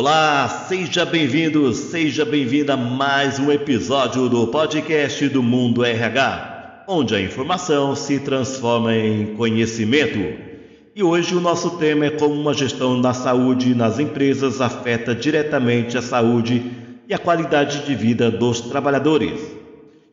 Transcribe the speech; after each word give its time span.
Olá, 0.00 0.48
seja 0.66 1.04
bem-vindo, 1.04 1.70
seja 1.74 2.24
bem-vinda 2.24 2.72
a 2.72 2.76
mais 2.76 3.38
um 3.38 3.52
episódio 3.52 4.30
do 4.30 4.46
podcast 4.46 5.28
do 5.28 5.42
Mundo 5.42 5.84
RH, 5.84 6.84
onde 6.88 7.14
a 7.14 7.20
informação 7.20 7.94
se 7.94 8.18
transforma 8.18 8.96
em 8.96 9.34
conhecimento. 9.34 10.38
E 10.96 11.02
hoje 11.02 11.34
o 11.34 11.40
nosso 11.40 11.76
tema 11.76 12.06
é 12.06 12.10
como 12.10 12.32
uma 12.32 12.54
gestão 12.54 12.98
da 12.98 13.12
saúde 13.12 13.74
nas 13.74 13.98
empresas 13.98 14.62
afeta 14.62 15.14
diretamente 15.14 15.98
a 15.98 16.02
saúde 16.02 16.64
e 17.06 17.12
a 17.12 17.18
qualidade 17.18 17.84
de 17.84 17.94
vida 17.94 18.30
dos 18.30 18.62
trabalhadores. 18.62 19.59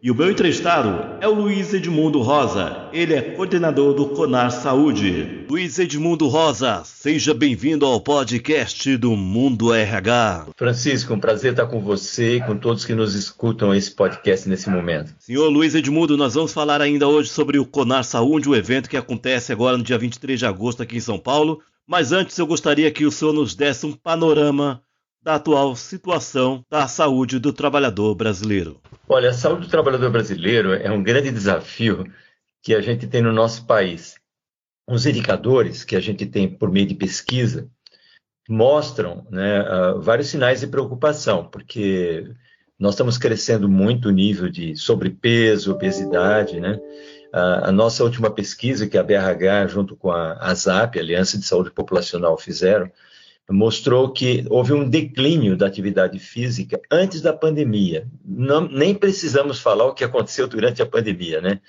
E 0.01 0.11
o 0.11 0.15
meu 0.15 0.29
entrevistado 0.29 1.17
é 1.19 1.27
o 1.27 1.33
Luiz 1.33 1.73
Edmundo 1.73 2.21
Rosa. 2.21 2.87
Ele 2.93 3.15
é 3.15 3.21
coordenador 3.21 3.95
do 3.95 4.09
Conar 4.09 4.51
Saúde. 4.51 5.45
Luiz 5.49 5.79
Edmundo 5.79 6.27
Rosa, 6.27 6.83
seja 6.85 7.33
bem-vindo 7.33 7.83
ao 7.83 7.99
podcast 7.99 8.95
do 8.95 9.15
Mundo 9.15 9.73
RH. 9.73 10.49
Francisco, 10.55 11.15
um 11.15 11.19
prazer 11.19 11.53
estar 11.53 11.65
com 11.65 11.81
você 11.81 12.35
e 12.35 12.41
com 12.41 12.55
todos 12.55 12.85
que 12.85 12.93
nos 12.93 13.15
escutam 13.15 13.73
esse 13.73 13.89
podcast 13.89 14.47
nesse 14.47 14.69
momento. 14.69 15.15
Senhor 15.17 15.49
Luiz 15.49 15.73
Edmundo, 15.73 16.15
nós 16.15 16.35
vamos 16.35 16.53
falar 16.53 16.79
ainda 16.79 17.07
hoje 17.07 17.29
sobre 17.29 17.57
o 17.57 17.65
Conar 17.65 18.03
Saúde, 18.03 18.47
o 18.47 18.55
evento 18.55 18.89
que 18.89 18.97
acontece 18.97 19.51
agora 19.51 19.77
no 19.77 19.83
dia 19.83 19.97
23 19.97 20.37
de 20.37 20.45
agosto 20.45 20.83
aqui 20.83 20.97
em 20.97 21.01
São 21.01 21.17
Paulo. 21.17 21.59
Mas 21.87 22.11
antes 22.11 22.37
eu 22.37 22.45
gostaria 22.45 22.91
que 22.91 23.03
o 23.03 23.11
senhor 23.11 23.33
nos 23.33 23.55
desse 23.55 23.85
um 23.87 23.93
panorama 23.93 24.83
da 25.21 25.35
atual 25.35 25.75
situação 25.75 26.63
da 26.69 26.87
saúde 26.87 27.39
do 27.39 27.51
trabalhador 27.51 28.15
brasileiro? 28.15 28.79
Olha, 29.07 29.29
a 29.29 29.33
saúde 29.33 29.67
do 29.67 29.69
trabalhador 29.69 30.09
brasileiro 30.09 30.73
é 30.73 30.91
um 30.91 31.03
grande 31.03 31.31
desafio 31.31 32.05
que 32.61 32.73
a 32.73 32.81
gente 32.81 33.07
tem 33.07 33.21
no 33.21 33.31
nosso 33.31 33.65
país. 33.65 34.15
Os 34.89 35.05
indicadores 35.05 35.83
que 35.83 35.95
a 35.95 35.99
gente 35.99 36.25
tem 36.25 36.49
por 36.49 36.71
meio 36.71 36.87
de 36.87 36.95
pesquisa 36.95 37.69
mostram 38.49 39.27
né, 39.29 39.61
uh, 39.61 40.01
vários 40.01 40.27
sinais 40.27 40.61
de 40.61 40.67
preocupação, 40.67 41.45
porque 41.45 42.29
nós 42.79 42.93
estamos 42.93 43.17
crescendo 43.17 43.67
muito 43.67 44.09
o 44.09 44.11
nível 44.11 44.49
de 44.49 44.75
sobrepeso, 44.75 45.71
obesidade, 45.71 46.59
né? 46.59 46.79
Uh, 47.33 47.65
a 47.65 47.71
nossa 47.71 48.03
última 48.03 48.29
pesquisa, 48.29 48.87
que 48.87 48.97
a 48.97 49.03
BRH, 49.03 49.67
junto 49.67 49.95
com 49.95 50.11
a 50.11 50.33
ASAP, 50.33 50.97
Aliança 50.97 51.37
de 51.37 51.45
Saúde 51.45 51.71
Populacional, 51.71 52.37
fizeram, 52.37 52.89
mostrou 53.49 54.11
que 54.11 54.45
houve 54.49 54.73
um 54.73 54.87
declínio 54.89 55.55
da 55.55 55.67
atividade 55.67 56.19
física 56.19 56.79
antes 56.91 57.21
da 57.21 57.31
pandemia. 57.31 58.07
Não, 58.23 58.67
nem 58.67 58.93
precisamos 58.93 59.59
falar 59.59 59.85
o 59.85 59.93
que 59.93 60.03
aconteceu 60.03 60.47
durante 60.47 60.81
a 60.81 60.85
pandemia, 60.85 61.39
né? 61.39 61.61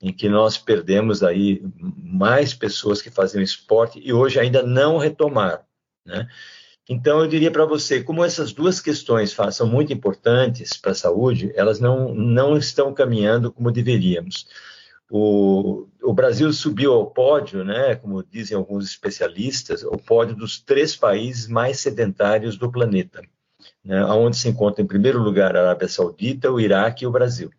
Em 0.00 0.12
que 0.12 0.28
nós 0.28 0.56
perdemos 0.56 1.22
aí 1.22 1.62
mais 1.80 2.54
pessoas 2.54 3.02
que 3.02 3.10
faziam 3.10 3.42
esporte 3.42 4.00
e 4.02 4.12
hoje 4.12 4.38
ainda 4.38 4.62
não 4.62 4.98
retomaram, 4.98 5.62
né? 6.06 6.28
Então, 6.88 7.20
eu 7.20 7.26
diria 7.26 7.50
para 7.50 7.64
você, 7.64 8.02
como 8.02 8.22
essas 8.22 8.52
duas 8.52 8.78
questões 8.78 9.34
são 9.52 9.66
muito 9.66 9.90
importantes 9.90 10.76
para 10.76 10.92
a 10.92 10.94
saúde, 10.94 11.50
elas 11.54 11.80
não, 11.80 12.14
não 12.14 12.58
estão 12.58 12.92
caminhando 12.92 13.50
como 13.50 13.72
deveríamos. 13.72 14.46
O, 15.10 15.86
o 16.02 16.12
Brasil 16.12 16.52
subiu 16.52 16.92
ao 16.92 17.10
pódio, 17.10 17.62
né, 17.62 17.94
como 17.94 18.24
dizem 18.24 18.56
alguns 18.56 18.86
especialistas, 18.86 19.82
o 19.82 19.98
pódio 19.98 20.34
dos 20.34 20.58
três 20.58 20.96
países 20.96 21.46
mais 21.46 21.78
sedentários 21.78 22.56
do 22.56 22.72
planeta, 22.72 23.22
né, 23.84 24.04
onde 24.06 24.36
se 24.36 24.48
encontra 24.48 24.82
em 24.82 24.86
primeiro 24.86 25.20
lugar 25.20 25.56
a 25.56 25.60
Arábia 25.60 25.88
Saudita, 25.88 26.50
o 26.50 26.58
Iraque 26.58 27.04
e 27.04 27.06
o 27.06 27.10
Brasil. 27.10 27.50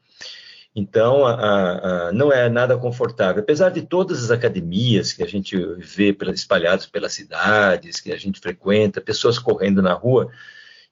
Então, 0.76 1.26
a, 1.26 2.08
a, 2.08 2.12
não 2.12 2.34
é 2.34 2.50
nada 2.50 2.78
confortável. 2.78 3.42
Apesar 3.42 3.70
de 3.70 3.82
todas 3.82 4.22
as 4.22 4.30
academias 4.30 5.14
que 5.14 5.24
a 5.24 5.28
gente 5.28 5.56
vê 5.78 6.16
espalhadas 6.34 6.86
pelas 6.86 7.14
cidades, 7.14 8.02
que 8.02 8.12
a 8.12 8.18
gente 8.18 8.42
frequenta, 8.42 9.00
pessoas 9.00 9.40
correndo 9.40 9.82
na 9.82 9.94
rua, 9.94 10.30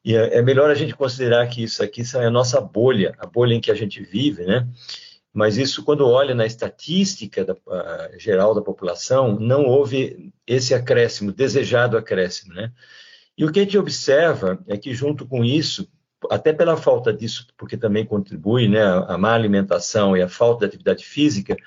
e 0.06 0.16
é, 0.16 0.38
é 0.38 0.42
melhor 0.42 0.70
a 0.70 0.76
gente 0.76 0.96
considerar 0.96 1.46
que 1.48 1.64
isso 1.64 1.84
aqui 1.84 2.02
é 2.16 2.26
a 2.26 2.32
nossa 2.32 2.62
bolha, 2.62 3.14
a 3.20 3.26
bolha 3.26 3.54
em 3.54 3.60
que 3.60 3.72
a 3.72 3.76
gente 3.76 4.02
vive, 4.02 4.46
né? 4.46 4.66
Mas 5.34 5.58
isso, 5.58 5.84
quando 5.84 6.08
olha 6.08 6.36
na 6.36 6.46
estatística 6.46 7.44
da, 7.44 7.54
uh, 7.54 8.20
geral 8.20 8.54
da 8.54 8.62
população, 8.62 9.40
não 9.40 9.66
houve 9.66 10.32
esse 10.46 10.76
acréscimo, 10.76 11.32
desejado 11.32 11.98
acréscimo, 11.98 12.54
né? 12.54 12.72
E 13.36 13.44
o 13.44 13.52
que 13.52 13.60
a 13.60 13.64
gente 13.64 13.78
observa 13.78 14.60
é 14.68 14.78
que, 14.78 14.94
junto 14.94 15.26
com 15.26 15.44
isso, 15.44 15.90
até 16.30 16.54
pela 16.54 16.78
falta 16.78 17.12
disso, 17.12 17.48
porque 17.58 17.76
também 17.76 18.06
contribui, 18.06 18.68
né, 18.68 18.84
a, 18.84 19.18
má 19.18 19.34
alimentação 19.34 20.16
e 20.16 20.22
a 20.22 20.30
falta 20.30 20.60
de 20.60 20.66
atividade 20.68 21.04
física, 21.04 21.58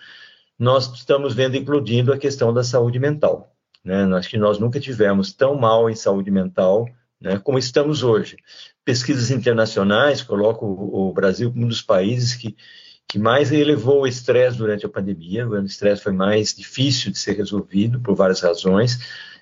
nós 0.57 0.93
estamos 0.95 1.35
vendo 1.35 1.57
incluindo 1.57 2.13
a 2.13 2.19
questão 2.19 2.55
da 2.55 2.63
saúde 2.63 3.01
mental. 3.01 3.53
Né? 3.85 4.05
Acho 4.17 4.31
que 4.31 4.39
nós 4.39 4.61
nunca 4.61 4.79
tivemos 4.79 5.33
tão 5.33 5.57
mal 5.57 5.91
em 5.91 5.95
saúde 5.97 6.31
mental 6.31 6.89
né, 7.21 7.39
como 7.39 7.59
estamos 7.59 8.03
hoje. 8.03 8.37
Pesquisas 8.85 9.31
internacionais 9.31 10.23
colocam 10.23 10.69
o 10.69 11.13
Brasil 11.13 11.51
como 11.51 11.65
um 11.65 11.69
dos 11.69 11.83
países 11.83 12.35
que 12.35 12.57
que 13.09 13.19
mais 13.19 13.53
elevou 13.53 14.03
o 14.03 14.07
estresse 14.07 14.59
durante 14.59 14.85
a 14.85 14.89
pandemia. 14.89 15.49
O 15.49 15.65
estresse 15.65 16.03
foi 16.03 16.13
mais 16.13 16.55
difícil 16.55 17.13
de 17.13 17.19
ser 17.19 17.37
resolvido 17.37 18.01
por 18.01 18.15
várias 18.15 18.41
razões, 18.41 18.99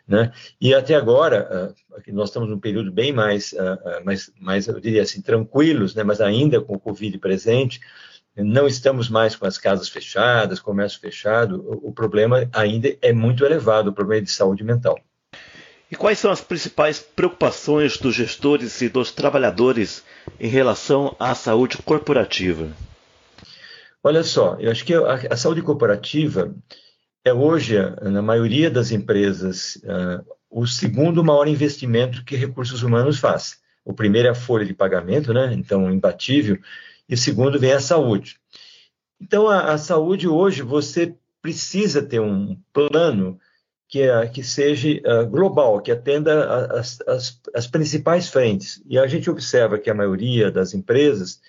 né? 0.07 0.33
E 0.61 0.75
até 0.75 0.95
agora, 0.95 1.75
uh, 1.91 2.13
nós 2.13 2.29
estamos 2.29 2.49
num 2.49 2.61
período 2.61 2.93
bem 2.93 3.13
mais, 3.13 3.53
uh, 3.53 4.05
mais, 4.05 4.31
mais, 4.39 4.69
eu 4.69 4.79
diria 4.79 5.03
assim, 5.03 5.23
tranquilos, 5.23 5.95
né? 5.95 6.03
Mas 6.03 6.21
ainda 6.21 6.61
com 6.61 6.75
o 6.75 6.81
Covid 6.81 7.17
presente, 7.19 7.81
não 8.37 8.67
estamos 8.67 9.09
mais 9.09 9.37
com 9.37 9.47
as 9.47 9.57
casas 9.57 9.89
fechadas, 9.89 10.59
comércio 10.59 11.01
fechado. 11.01 11.65
O, 11.83 11.93
problema 11.93 12.49
ainda 12.53 12.95
é 13.01 13.13
muito 13.13 13.45
elevado, 13.45 13.91
o 13.91 13.93
problema 13.93 14.23
de 14.23 14.31
saúde 14.31 14.65
mental. 14.65 14.99
E 15.91 15.95
quais 15.95 16.19
são 16.19 16.33
as 16.33 16.41
principais 16.41 16.99
preocupações 16.99 17.97
dos 17.97 18.15
gestores 18.15 18.81
e 18.81 18.89
dos 18.89 19.13
trabalhadores 19.13 20.03
em 20.41 20.49
relação 20.49 21.15
à 21.21 21.35
saúde 21.35 21.79
corporativa? 21.79 22.69
Olha 24.07 24.23
só, 24.23 24.59
eu 24.61 24.71
acho 24.71 24.85
que 24.85 24.93
a, 24.93 25.15
a 25.31 25.37
saúde 25.37 25.63
corporativa 25.63 26.55
é 27.25 27.33
hoje, 27.33 27.75
na 28.03 28.21
maioria 28.21 28.71
das 28.71 28.91
empresas, 28.91 29.77
uh, 29.77 30.23
o 30.51 30.67
segundo 30.67 31.25
maior 31.25 31.49
investimento 31.49 32.23
que 32.23 32.37
recursos 32.37 32.83
humanos 32.83 33.19
faz. 33.19 33.59
O 33.83 33.95
primeiro 33.95 34.29
é 34.29 34.31
a 34.33 34.35
folha 34.35 34.67
de 34.67 34.75
pagamento, 34.75 35.33
né? 35.33 35.55
então 35.55 35.91
imbatível, 35.91 36.59
e 37.09 37.15
o 37.15 37.17
segundo 37.17 37.59
vem 37.59 37.73
a 37.73 37.81
saúde. 37.81 38.39
Então, 39.19 39.49
a, 39.49 39.73
a 39.73 39.79
saúde 39.79 40.29
hoje, 40.29 40.61
você 40.61 41.17
precisa 41.41 42.03
ter 42.03 42.21
um 42.21 42.59
plano 42.75 43.39
que, 43.89 44.03
é, 44.03 44.27
que 44.27 44.43
seja 44.43 44.89
uh, 44.89 45.27
global, 45.27 45.81
que 45.81 45.91
atenda 45.91 46.79
as, 46.79 47.01
as, 47.09 47.41
as 47.55 47.67
principais 47.67 48.29
frentes. 48.29 48.83
E 48.87 48.99
a 48.99 49.07
gente 49.07 49.31
observa 49.31 49.79
que 49.79 49.89
a 49.89 49.95
maioria 49.95 50.51
das 50.51 50.75
empresas 50.75 51.41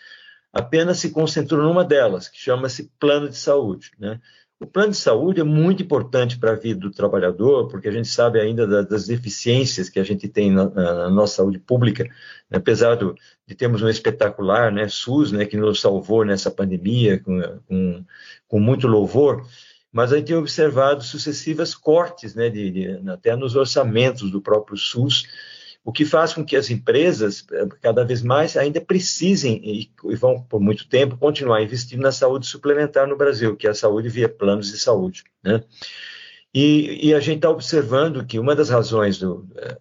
apenas 0.56 1.00
se 1.00 1.10
concentrou 1.10 1.62
numa 1.62 1.84
delas, 1.84 2.30
que 2.30 2.40
chama-se 2.40 2.90
plano 2.98 3.28
de 3.28 3.36
saúde. 3.36 3.92
Né? 4.00 4.22
O 4.58 4.66
plano 4.66 4.92
de 4.92 4.98
saúde 4.98 5.42
é 5.42 5.44
muito 5.44 5.84
importante 5.84 6.40
para 6.40 6.54
a 6.54 6.56
vida 6.56 6.80
do 6.80 6.92
trabalhador, 6.92 7.68
porque 7.68 7.90
a 7.90 7.92
gente 7.92 8.08
sabe 8.08 8.40
ainda 8.40 8.66
das 8.86 9.06
deficiências 9.06 9.90
que 9.90 10.00
a 10.00 10.04
gente 10.04 10.30
tem 10.30 10.50
na, 10.50 10.70
na 10.70 11.10
nossa 11.10 11.36
saúde 11.36 11.60
pública, 11.60 12.06
né? 12.50 12.58
apesar 12.58 12.96
do, 12.96 13.14
de 13.46 13.54
termos 13.54 13.82
um 13.82 13.90
espetacular 13.90 14.72
né, 14.72 14.88
SUS, 14.88 15.34
né, 15.34 15.46
que 15.46 15.58
nos 15.58 15.82
salvou 15.82 16.24
nessa 16.24 16.50
pandemia 16.50 17.20
com, 17.20 17.42
com, 17.68 18.06
com 18.48 18.60
muito 18.60 18.88
louvor, 18.88 19.46
mas 19.92 20.14
a 20.14 20.18
gente 20.18 20.28
tem 20.28 20.38
observado 20.38 21.04
sucessivas 21.04 21.76
cortes, 21.76 22.34
né, 22.34 22.50
de, 22.50 22.72
de, 22.72 23.10
até 23.10 23.36
nos 23.36 23.58
orçamentos 23.58 24.32
do 24.32 24.42
próprio 24.42 24.78
SUS, 24.78 25.26
o 25.86 25.92
que 25.92 26.04
faz 26.04 26.34
com 26.34 26.44
que 26.44 26.56
as 26.56 26.72
empresas, 26.72 27.46
eh, 27.52 27.68
cada 27.80 28.04
vez 28.04 28.24
mais, 28.24 28.58
ainda 28.58 28.82
precisem 28.82 29.62
e, 29.64 29.92
e 30.12 30.16
vão, 30.16 30.42
por 30.42 30.60
muito 30.60 30.90
tempo, 30.90 31.16
continuar 31.16 31.62
investindo 31.62 32.02
na 32.02 32.12
saúde 32.12 32.48
suplementar 32.48 33.08
no 33.08 33.16
Brasil, 33.16 33.56
que 33.56 33.68
é 33.68 33.70
a 33.70 33.76
saúde 33.76 34.10
via 34.10 34.28
planos 34.28 34.72
de 34.72 34.80
saúde. 34.80 35.24
Né? 35.44 35.64
E, 36.52 37.10
e 37.10 37.14
a 37.14 37.20
gente 37.20 37.36
está 37.36 37.52
observando 37.52 38.26
que 38.26 38.40
uma 38.40 38.56
das 38.56 38.70
razões 38.70 39.20
do, 39.20 39.48
eh, 39.58 39.78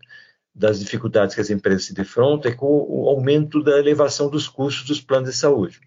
das 0.55 0.79
dificuldades 0.79 1.35
que 1.35 1.41
as 1.41 1.49
empresas 1.49 1.85
se 1.85 1.95
defrontam 1.95 2.53
é 2.53 2.55
com 2.55 2.67
o 2.67 3.09
aumento 3.09 3.63
da 3.63 3.79
elevação 3.79 4.29
dos 4.29 4.47
custos 4.47 4.87
dos 4.87 5.01
planos 5.01 5.31
de 5.31 5.37
saúde. 5.37 5.81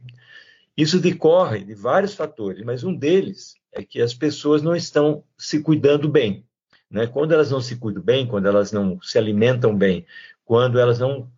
Isso 0.76 1.00
decorre 1.00 1.64
de 1.64 1.76
vários 1.76 2.16
fatores, 2.16 2.66
mas 2.66 2.84
um 2.84 2.94
deles 2.94 3.54
é 3.72 3.84
que 3.84 4.02
as 4.02 4.16
pessoas 4.16 4.64
não 4.64 4.76
estão 4.76 5.24
se 5.38 5.62
cuidando 5.62 6.10
bem. 6.10 6.47
Né? 6.90 7.08
Quando 7.08 7.34
elas 7.34 7.52
não 7.52 7.62
se 7.62 7.76
cuidam 7.76 8.02
bem, 8.02 8.26
quando 8.26 8.48
elas 8.48 8.72
não 8.72 9.02
se 9.02 9.18
alimentam 9.18 9.76
bem, 9.76 10.06
quando 10.46 10.80
elas 10.80 11.00
não 11.00 11.30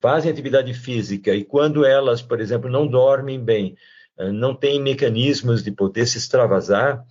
fazem 0.00 0.30
atividade 0.30 0.74
física 0.74 1.34
e 1.34 1.44
quando 1.44 1.84
elas, 1.84 2.22
por 2.22 2.40
exemplo, 2.40 2.70
não 2.70 2.86
dormem 2.86 3.42
bem, 3.42 3.76
eh, 4.18 4.32
não 4.32 4.54
têm 4.54 4.80
mecanismos 4.80 5.62
de 5.62 5.70
poder 5.70 6.06
se 6.06 6.18
extravasar, 6.18 7.04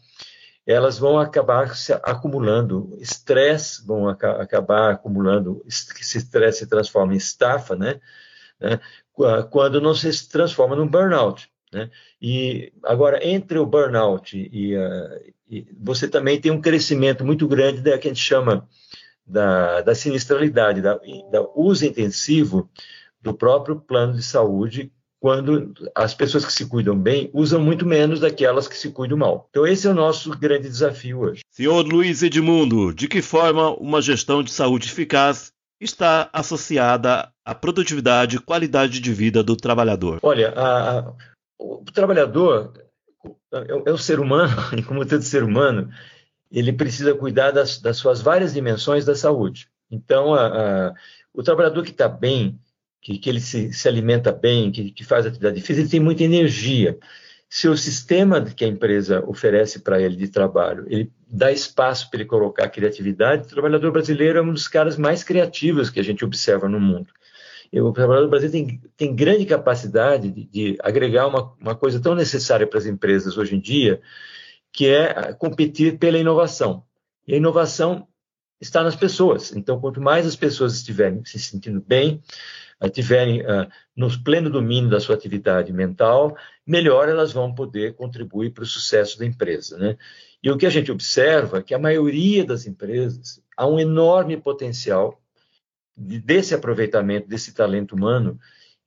elas 0.66 1.00
vão 1.00 1.20
acabar 1.20 1.76
se 1.76 1.94
acumulando 1.94 2.96
estresse, 3.00 3.86
vão 3.86 4.08
acabar 4.08 4.92
acumulando, 4.92 5.64
esse 5.68 6.18
estresse 6.18 6.60
se 6.60 6.68
transforma 6.68 7.14
em 7.14 7.18
estafa, 7.18 7.76
né? 7.76 8.00
né? 8.60 8.80
Quando 9.50 9.82
não 9.82 9.94
se 9.94 10.30
transforma 10.30 10.76
num 10.76 10.88
burnout. 10.88 11.52
Né? 11.74 11.90
E 12.22 12.74
agora, 12.84 13.26
entre 13.26 13.58
o 13.58 13.66
burnout 13.66 14.38
e, 14.38 14.76
uh, 14.76 15.34
e, 15.50 15.66
você 15.80 16.08
também 16.08 16.40
tem 16.40 16.52
um 16.52 16.62
crescimento 16.62 17.26
muito 17.26 17.48
grande 17.48 17.82
da 17.82 17.98
que 17.98 18.08
a 18.08 18.12
gente 18.12 18.24
chama 18.24 18.68
da, 19.26 19.82
da 19.82 19.96
sinistralidade, 19.96 20.82
da, 20.82 21.00
da 21.32 21.42
uso 21.56 21.86
intensivo 21.86 22.70
do 23.22 23.34
próprio 23.34 23.80
plano 23.80 24.14
de 24.14 24.24
saúde 24.24 24.92
quando 25.22 25.74
as 25.94 26.16
pessoas 26.16 26.44
que 26.44 26.52
se 26.52 26.66
cuidam 26.66 26.98
bem 26.98 27.30
usam 27.32 27.62
muito 27.62 27.86
menos 27.86 28.20
daquelas 28.20 28.68
que 28.68 28.76
se 28.76 28.90
cuidam 28.90 29.20
mal. 29.20 29.48
Então, 29.52 29.68
esse 29.68 29.88
é 29.88 29.92
o 29.92 29.94
nosso 29.94 30.32
grande 30.32 30.68
desafio 30.68 31.20
hoje. 31.20 31.42
Senhor 31.52 31.86
Luiz 31.86 32.24
Edmundo, 32.24 32.92
de 32.92 33.08
que 33.08 33.22
forma 33.22 33.70
uma 33.76 34.02
gestão 34.02 34.42
de 34.42 34.52
saúde 34.52 34.88
eficaz 34.88 35.54
está 35.80 36.28
associada 36.34 37.32
à 37.46 37.54
produtividade 37.54 38.38
e 38.38 38.40
qualidade 38.40 39.00
de 39.00 39.14
vida 39.14 39.44
do 39.44 39.56
trabalhador? 39.56 40.20
Olha, 40.24 40.50
a, 40.56 41.00
a, 41.00 41.14
o 41.62 41.92
trabalhador 41.92 42.74
é, 43.54 43.90
é 43.90 43.92
o 43.92 43.98
ser 43.98 44.20
humano, 44.20 44.56
e 44.78 44.82
como 44.82 45.06
todo 45.06 45.22
ser 45.22 45.44
humano, 45.44 45.90
ele 46.52 46.74
precisa 46.74 47.14
cuidar 47.14 47.52
das, 47.52 47.80
das 47.80 47.98
suas 47.98 48.22
várias 48.22 48.54
dimensões 48.54 49.06
da 49.06 49.16
saúde. 49.16 49.70
Então, 49.90 50.34
a, 50.34 50.94
o 51.34 51.44
trabalhador 51.44 51.84
que 51.84 51.92
está 51.92 52.10
bem, 52.10 52.60
que, 53.02 53.18
que 53.18 53.30
ele 53.30 53.40
se, 53.40 53.72
se, 53.74 53.88
alimenta 53.88 54.32
bem, 54.32 54.72
que, 54.72 54.92
que 54.92 55.04
faz 55.04 55.26
atividade 55.26 55.62
física, 55.62 55.82
ele 55.82 55.90
tem 55.90 56.00
muita 56.00 56.24
energia. 56.24 56.98
Se 57.50 57.68
o 57.68 57.78
sistema 57.78 58.42
que 58.42 58.64
a 58.64 58.68
empresa 58.68 59.24
oferece 59.28 59.80
para 59.80 60.02
ele 60.02 60.16
de 60.16 60.30
trabalho, 60.30 60.86
ele 60.88 61.12
dá 61.28 61.52
espaço 61.52 62.10
para 62.10 62.22
ele 62.22 62.30
colocar 62.30 62.70
criatividade, 62.70 63.44
o 63.44 63.50
trabalhador 63.50 63.92
brasileiro 63.92 64.40
é 64.40 64.42
um 64.42 64.54
dos 64.54 64.68
caras 64.68 64.98
mais 64.98 65.24
criativos 65.24 65.90
que 65.90 66.00
a 66.00 66.04
gente 66.04 66.24
observa 66.24 66.70
no 66.70 66.80
mundo. 66.80 67.12
O 67.74 67.94
trabalhador 67.94 68.50
tem, 68.50 68.82
tem 68.98 69.16
grande 69.16 69.46
capacidade 69.46 70.30
de, 70.30 70.44
de 70.46 70.78
agregar 70.82 71.28
uma, 71.28 71.54
uma 71.60 71.76
coisa 71.76 72.02
tão 72.02 72.14
necessária 72.14 72.68
para 72.68 72.78
as 72.78 72.86
empresas 72.86 73.38
hoje 73.38 73.56
em 73.56 73.62
dia, 73.62 74.02
que 74.74 74.88
é 74.88 75.34
competir 75.34 75.98
pela 75.98 76.18
inovação. 76.18 76.84
E 77.26 77.34
a 77.34 77.38
inovação 77.38 78.08
está 78.60 78.84
nas 78.84 78.96
pessoas. 78.96 79.56
Então, 79.56 79.80
quanto 79.80 80.02
mais 80.02 80.26
as 80.26 80.36
pessoas 80.36 80.76
estiverem 80.76 81.24
se 81.24 81.40
sentindo 81.40 81.82
bem, 81.82 82.22
estiverem 82.84 83.42
uh, 83.42 83.68
no 83.96 84.10
pleno 84.24 84.50
domínio 84.50 84.90
da 84.90 85.00
sua 85.00 85.16
atividade 85.16 85.72
mental, 85.72 86.36
melhor 86.66 87.08
elas 87.08 87.32
vão 87.32 87.54
poder 87.54 87.96
contribuir 87.96 88.52
para 88.52 88.64
o 88.64 88.68
sucesso 88.68 89.18
da 89.20 89.26
empresa. 89.26 89.78
Né? 89.78 89.98
E 90.42 90.50
o 90.50 90.58
que 90.58 90.66
a 90.66 90.70
gente 90.70 90.92
observa 90.92 91.60
é 91.60 91.64
que 91.64 91.74
a 91.74 91.80
maioria 91.80 92.44
das 92.44 92.66
empresas 92.66 93.42
há 93.56 93.68
um 93.68 93.80
enorme 93.80 94.38
potencial 94.38 95.21
desse 96.02 96.54
aproveitamento 96.56 97.28
desse 97.28 97.54
talento 97.54 97.96
humano 97.96 98.40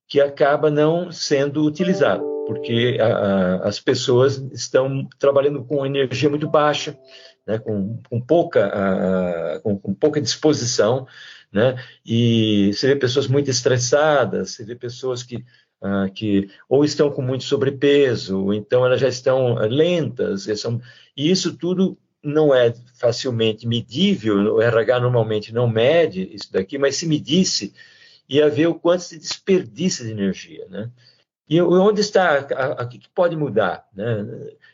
que 0.09 0.21
acaba 0.21 0.71
não 0.71 1.11
sendo 1.11 1.65
utilizado, 1.65 2.23
porque 2.47 2.99
a, 3.01 3.07
a, 3.07 3.69
as 3.69 3.81
pessoas 3.81 4.37
estão 4.53 5.09
trabalhando 5.19 5.65
com 5.65 5.87
energia 5.87 6.29
muito 6.29 6.49
baixa, 6.49 6.99
né, 7.47 7.59
com, 7.59 8.01
com, 8.09 8.21
pouca, 8.21 8.67
a, 8.67 9.61
com, 9.61 9.79
com 9.79 9.95
pouca 9.95 10.21
disposição, 10.21 11.07
né? 11.53 11.77
E 12.05 12.73
você 12.73 12.89
vê 12.89 12.97
pessoas 12.97 13.29
muito 13.29 13.49
estressadas, 13.49 14.51
você 14.51 14.65
vê 14.65 14.75
pessoas 14.75 15.23
que, 15.23 15.45
ah, 15.81 16.09
que 16.13 16.49
ou 16.69 16.85
estão 16.85 17.11
com 17.11 17.23
muito 17.23 17.45
sobrepeso, 17.45 18.47
ou 18.47 18.55
então 18.55 18.85
elas 18.85 19.01
já 19.01 19.09
estão 19.09 19.55
lentas, 19.55 20.49
e, 20.49 20.57
são, 20.57 20.81
e 21.17 21.31
isso 21.31 21.57
tudo 21.57 21.97
não 22.25 22.55
é 22.55 22.75
facilmente 22.95 23.67
medível, 23.67 24.55
o 24.55 24.63
RH 24.63 25.01
normalmente 25.01 25.53
não 25.53 25.69
mede 25.69 26.35
isso 26.35 26.53
daqui, 26.53 26.79
mas 26.79 26.97
se 26.97 27.07
medisse, 27.07 27.75
ia 28.29 28.49
ver 28.49 28.67
o 28.67 28.75
quanto 28.75 29.03
se 29.03 29.19
desperdiça 29.19 30.05
de 30.05 30.11
energia, 30.11 30.67
né? 30.69 30.91
E 31.47 31.61
onde 31.61 32.01
está, 32.01 32.49
o 32.81 32.89
que 32.89 33.07
pode 33.15 33.37
mudar? 33.37 33.87
Né? 33.95 34.27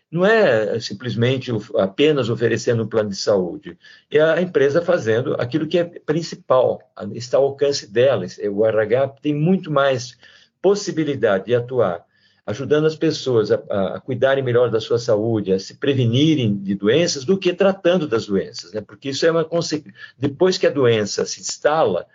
Não 0.09 0.25
é 0.25 0.79
simplesmente 0.79 1.51
apenas 1.77 2.31
oferecendo 2.31 2.85
um 2.85 2.89
plano 2.89 3.11
de 3.11 3.17
saúde, 3.17 3.77
é 4.09 4.21
a 4.21 4.41
empresa 4.41 4.81
fazendo 4.81 5.35
aquilo 5.35 5.67
que 5.67 5.79
é 5.79 5.85
principal, 5.85 6.81
está 7.13 7.39
ao 7.39 7.45
alcance 7.45 7.91
dela. 7.91 8.25
O 8.53 8.65
RH 8.65 9.09
tem 9.21 9.35
muito 9.35 9.69
mais 9.69 10.17
possibilidade 10.63 11.47
de 11.47 11.57
atuar, 11.57 12.05
ajudando 12.51 12.87
as 12.87 12.97
pessoas 12.97 13.51
a, 13.51 13.57
a 13.95 14.01
cuidarem 14.01 14.43
melhor 14.45 14.71
da 14.71 14.81
sua 14.81 14.99
saúde, 14.99 15.53
a 15.53 15.59
se 15.59 15.75
prevenirem 15.75 16.57
de 16.57 16.75
doenças, 16.75 17.25
do 17.25 17.39
que 17.39 17.53
tratando 17.53 18.07
das 18.07 18.27
doenças, 18.27 18.73
né? 18.73 18.81
porque 18.81 19.11
isso 19.11 19.25
é 19.25 19.31
uma 19.31 19.45
consequência. 19.45 19.99
Depois 20.19 20.59
que 20.59 20.67
a 20.67 20.71
doença 20.71 21.25
se 21.25 21.41
instala, 21.41 22.07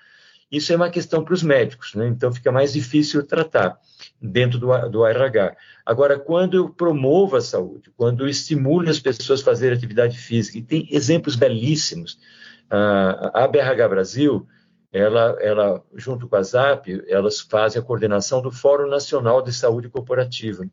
isso 0.52 0.72
é 0.72 0.76
uma 0.76 0.90
questão 0.90 1.24
para 1.24 1.34
os 1.34 1.42
médicos, 1.42 1.96
né? 1.96 2.08
então 2.08 2.32
fica 2.32 2.52
mais 2.52 2.74
difícil 2.74 3.26
tratar 3.26 3.80
dentro 4.22 4.60
do, 4.60 4.90
do 4.90 5.06
RH. 5.06 5.56
Agora, 5.86 6.20
quando 6.20 6.58
eu 6.58 6.70
promovo 6.70 7.36
a 7.36 7.42
saúde, 7.42 7.92
quando 7.96 8.24
eu 8.24 8.30
estimulo 8.30 8.90
as 8.90 9.00
pessoas 9.00 9.42
a 9.42 9.46
fazerem 9.46 9.78
atividade 9.78 10.18
física, 10.18 10.58
e 10.58 10.62
tem 10.62 10.88
exemplos 10.92 11.36
belíssimos, 11.36 12.20
a 12.70 13.48
BRH 13.48 13.88
Brasil, 13.88 14.48
ela, 14.96 15.38
ela, 15.42 15.84
junto 15.94 16.26
com 16.26 16.38
a 16.38 16.42
ZAP, 16.42 17.04
elas 17.10 17.42
fazem 17.42 17.82
a 17.82 17.84
coordenação 17.84 18.42
do 18.42 18.50
Fórum 18.50 18.88
Nacional 18.88 19.42
de 19.42 19.52
Saúde 19.52 19.90
Corporativa, 19.90 20.66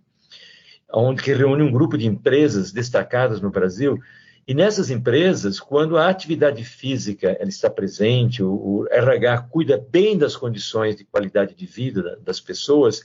onde 0.93 1.21
que 1.21 1.35
reúne 1.35 1.65
um 1.65 1.73
grupo 1.73 1.99
de 1.99 2.07
empresas 2.07 2.71
destacadas 2.71 3.41
no 3.41 3.51
Brasil 3.51 3.99
e 4.47 4.55
nessas 4.55 4.91
empresas, 4.91 5.59
quando 5.59 5.99
a 5.99 6.09
atividade 6.09 6.63
física 6.63 7.37
ela 7.41 7.49
está 7.49 7.69
presente, 7.69 8.45
o, 8.45 8.53
o 8.53 8.87
RH 8.93 9.49
cuida 9.51 9.85
bem 9.91 10.17
das 10.17 10.37
condições 10.37 10.95
de 10.95 11.05
qualidade 11.05 11.57
de 11.57 11.67
vida 11.67 12.17
das 12.23 12.39
pessoas, 12.39 13.05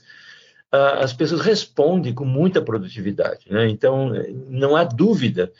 as 0.70 1.12
pessoas 1.12 1.40
respondem 1.40 2.14
com 2.14 2.24
muita 2.24 2.62
produtividade. 2.62 3.46
Né? 3.50 3.68
Então, 3.68 4.12
não 4.48 4.76
há 4.76 4.84
dúvida 4.84 5.52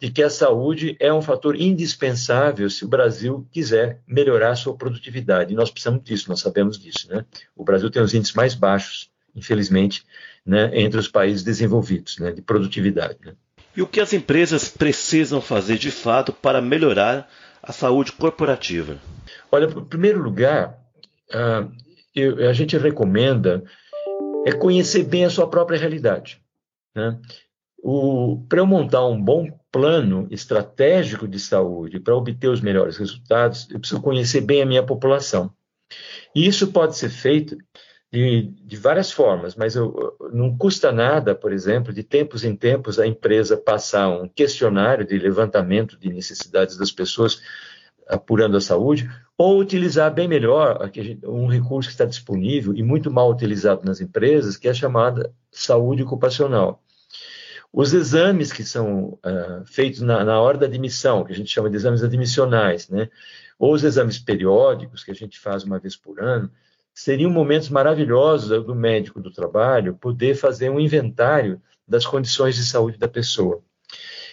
de 0.00 0.10
que 0.10 0.22
a 0.22 0.30
saúde 0.30 0.96
é 0.98 1.12
um 1.12 1.20
fator 1.20 1.54
indispensável 1.54 2.70
se 2.70 2.86
o 2.86 2.88
Brasil 2.88 3.46
quiser 3.52 4.00
melhorar 4.06 4.52
a 4.52 4.56
sua 4.56 4.74
produtividade. 4.74 5.52
E 5.52 5.56
nós 5.56 5.70
precisamos 5.70 6.02
disso, 6.02 6.30
nós 6.30 6.40
sabemos 6.40 6.78
disso. 6.78 7.06
Né? 7.10 7.22
O 7.54 7.62
Brasil 7.62 7.90
tem 7.90 8.00
os 8.00 8.14
índices 8.14 8.34
mais 8.34 8.54
baixos, 8.54 9.10
infelizmente, 9.36 10.06
né, 10.44 10.70
entre 10.72 10.98
os 10.98 11.06
países 11.06 11.44
desenvolvidos, 11.44 12.18
né, 12.18 12.32
de 12.32 12.40
produtividade. 12.40 13.18
Né? 13.22 13.34
E 13.76 13.82
o 13.82 13.86
que 13.86 14.00
as 14.00 14.14
empresas 14.14 14.68
precisam 14.70 15.40
fazer 15.40 15.76
de 15.76 15.90
fato 15.90 16.32
para 16.32 16.62
melhorar 16.62 17.30
a 17.62 17.70
saúde 17.70 18.12
corporativa? 18.12 18.98
Olha, 19.52 19.66
em 19.66 19.84
primeiro 19.84 20.22
lugar, 20.22 20.78
uh, 21.30 21.70
eu, 22.14 22.48
a 22.48 22.54
gente 22.54 22.76
recomenda 22.78 23.62
é 24.46 24.52
conhecer 24.52 25.04
bem 25.04 25.26
a 25.26 25.30
sua 25.30 25.46
própria 25.46 25.78
realidade. 25.78 26.40
Né? 26.96 27.20
Para 28.48 28.60
eu 28.60 28.66
montar 28.66 29.06
um 29.06 29.22
bom 29.22 29.59
plano 29.70 30.26
estratégico 30.30 31.28
de 31.28 31.38
saúde, 31.38 32.00
para 32.00 32.16
obter 32.16 32.48
os 32.48 32.60
melhores 32.60 32.96
resultados, 32.96 33.68
eu 33.70 33.78
preciso 33.78 34.00
conhecer 34.00 34.40
bem 34.40 34.62
a 34.62 34.66
minha 34.66 34.82
população. 34.82 35.52
E 36.34 36.46
isso 36.46 36.68
pode 36.68 36.96
ser 36.96 37.10
feito 37.10 37.56
de, 38.12 38.52
de 38.64 38.76
várias 38.76 39.12
formas, 39.12 39.54
mas 39.54 39.76
eu, 39.76 40.16
não 40.32 40.56
custa 40.56 40.90
nada, 40.90 41.34
por 41.34 41.52
exemplo, 41.52 41.92
de 41.92 42.02
tempos 42.02 42.44
em 42.44 42.56
tempos 42.56 42.98
a 42.98 43.06
empresa 43.06 43.56
passar 43.56 44.08
um 44.08 44.28
questionário 44.28 45.06
de 45.06 45.16
levantamento 45.18 45.96
de 45.98 46.12
necessidades 46.12 46.76
das 46.76 46.90
pessoas 46.90 47.40
apurando 48.08 48.56
a 48.56 48.60
saúde, 48.60 49.08
ou 49.38 49.60
utilizar 49.60 50.12
bem 50.12 50.26
melhor 50.26 50.90
um 51.24 51.46
recurso 51.46 51.88
que 51.88 51.94
está 51.94 52.04
disponível 52.04 52.74
e 52.74 52.82
muito 52.82 53.10
mal 53.10 53.30
utilizado 53.30 53.84
nas 53.84 54.00
empresas, 54.00 54.56
que 54.56 54.66
é 54.66 54.72
a 54.72 54.74
chamada 54.74 55.32
saúde 55.52 56.02
ocupacional. 56.02 56.82
Os 57.72 57.94
exames 57.94 58.52
que 58.52 58.64
são 58.64 59.18
uh, 59.24 59.64
feitos 59.64 60.00
na, 60.00 60.24
na, 60.24 60.40
hora 60.40 60.58
da 60.58 60.66
admissão, 60.66 61.24
que 61.24 61.32
a 61.32 61.36
gente 61.36 61.50
chama 61.50 61.70
de 61.70 61.76
exames 61.76 62.02
admissionais, 62.02 62.88
né? 62.88 63.08
ou 63.58 63.72
os 63.72 63.84
exames 63.84 64.18
periódicos, 64.18 65.04
que 65.04 65.10
a 65.10 65.14
gente 65.14 65.38
faz 65.38 65.62
uma 65.62 65.78
vez 65.78 65.94
por 65.94 66.20
ano, 66.20 66.50
seriam 66.92 67.30
momentos 67.30 67.68
maravilhosos 67.68 68.64
do 68.64 68.74
médico 68.74 69.20
do 69.20 69.30
trabalho 69.30 69.94
poder 69.94 70.34
fazer 70.34 70.70
um 70.70 70.80
inventário 70.80 71.60
das 71.86 72.04
condições 72.04 72.56
de 72.56 72.64
saúde 72.64 72.98
da 72.98 73.08
pessoa. 73.08 73.62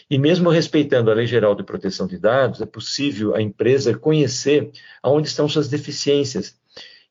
E 0.10 0.18
mesmo 0.18 0.50
respeitando 0.50 1.12
a 1.12 1.14
Lei 1.14 1.28
Geral 1.28 1.54
de 1.54 1.64
Proteção 1.64 2.08
de 2.08 2.18
Dados, 2.18 2.62
é 2.62 2.66
possível 2.66 3.36
a 3.36 3.42
empresa 3.42 3.98
conhecer 3.98 4.72
aonde 5.04 5.28
estão 5.28 5.50
suas 5.50 5.68
deficiências. 5.68 6.58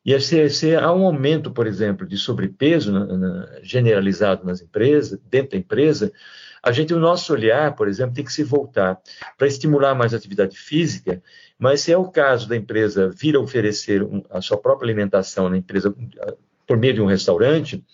E 0.07 0.21
se, 0.21 0.49
se 0.51 0.77
há 0.77 0.93
um 0.93 1.05
aumento, 1.05 1.51
por 1.51 1.67
exemplo, 1.67 2.07
de 2.07 2.17
sobrepeso 2.17 2.93
na, 2.93 3.05
na, 3.05 3.59
generalizado 3.61 4.47
nas 4.47 4.63
empresas, 4.63 5.19
dentro 5.29 5.51
da 5.51 5.57
empresa, 5.57 6.13
a 6.63 6.71
gente, 6.71 6.95
o 6.95 6.99
nosso 7.01 7.33
olhar, 7.33 7.75
por 7.75 7.89
exemplo, 7.89 8.15
tem 8.15 8.25
que 8.25 8.33
se 8.33 8.45
voltar 8.45 9.01
para 9.37 9.49
estimular 9.49 9.97
mais 9.97 10.15
a 10.15 10.17
atividade 10.17 10.57
física, 10.57 11.21
mas 11.59 11.81
se 11.81 11.91
é 11.91 11.99
o 11.99 12.09
caso 12.09 12.49
da 12.49 12.57
empresa 12.57 13.11
vir 13.11 13.35
a 13.35 13.41
oferecer 13.41 14.05
um, 14.05 14.23
a 14.31 14.41
sua 14.41 14.57
própria 14.57 14.87
alimentação 14.87 15.49
na 15.49 15.57
empresa 15.57 15.93
por 16.65 16.77
meio 16.77 16.95
de 16.95 17.03
um 17.03 17.07
restaurante, 17.07 17.85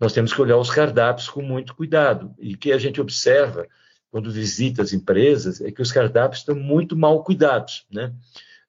nós 0.00 0.12
temos 0.12 0.34
que 0.34 0.42
olhar 0.42 0.56
os 0.56 0.70
cardápios 0.70 1.28
com 1.28 1.42
muito 1.42 1.76
cuidado. 1.76 2.34
E 2.40 2.54
o 2.54 2.58
que 2.58 2.72
a 2.72 2.78
gente 2.78 3.00
observa 3.00 3.68
quando 4.10 4.32
visita 4.32 4.82
as 4.82 4.92
empresas 4.92 5.60
é 5.60 5.70
que 5.70 5.82
os 5.82 5.92
cardápios 5.92 6.40
estão 6.40 6.56
muito 6.56 6.96
mal 6.96 7.22
cuidados, 7.22 7.86
né? 7.88 8.12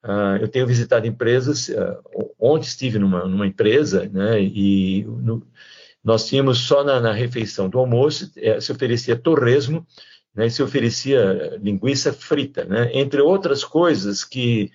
Uh, 0.04 0.38
eu 0.40 0.48
tenho 0.48 0.68
visitado 0.68 1.08
empresas, 1.08 1.70
uh, 1.70 2.02
ontem 2.40 2.68
estive 2.68 3.00
numa, 3.00 3.26
numa 3.26 3.48
empresa, 3.48 4.08
né, 4.08 4.42
e 4.42 5.04
no, 5.04 5.46
nós 6.04 6.28
tínhamos 6.28 6.60
só 6.60 6.84
na, 6.84 7.02
na 7.02 7.12
refeição 7.12 7.68
do 7.68 7.80
almoço, 7.80 8.32
é, 8.38 8.62
se 8.62 8.72
oferecia 8.72 9.18
torresmo, 9.18 9.86
né, 10.34 10.48
se 10.50 10.62
oferecia 10.62 11.58
linguiça 11.62 12.14
frita, 12.14 12.64
né, 12.64 12.92
entre 12.94 13.22
outras 13.22 13.64
coisas 13.64 14.24
que, 14.24 14.72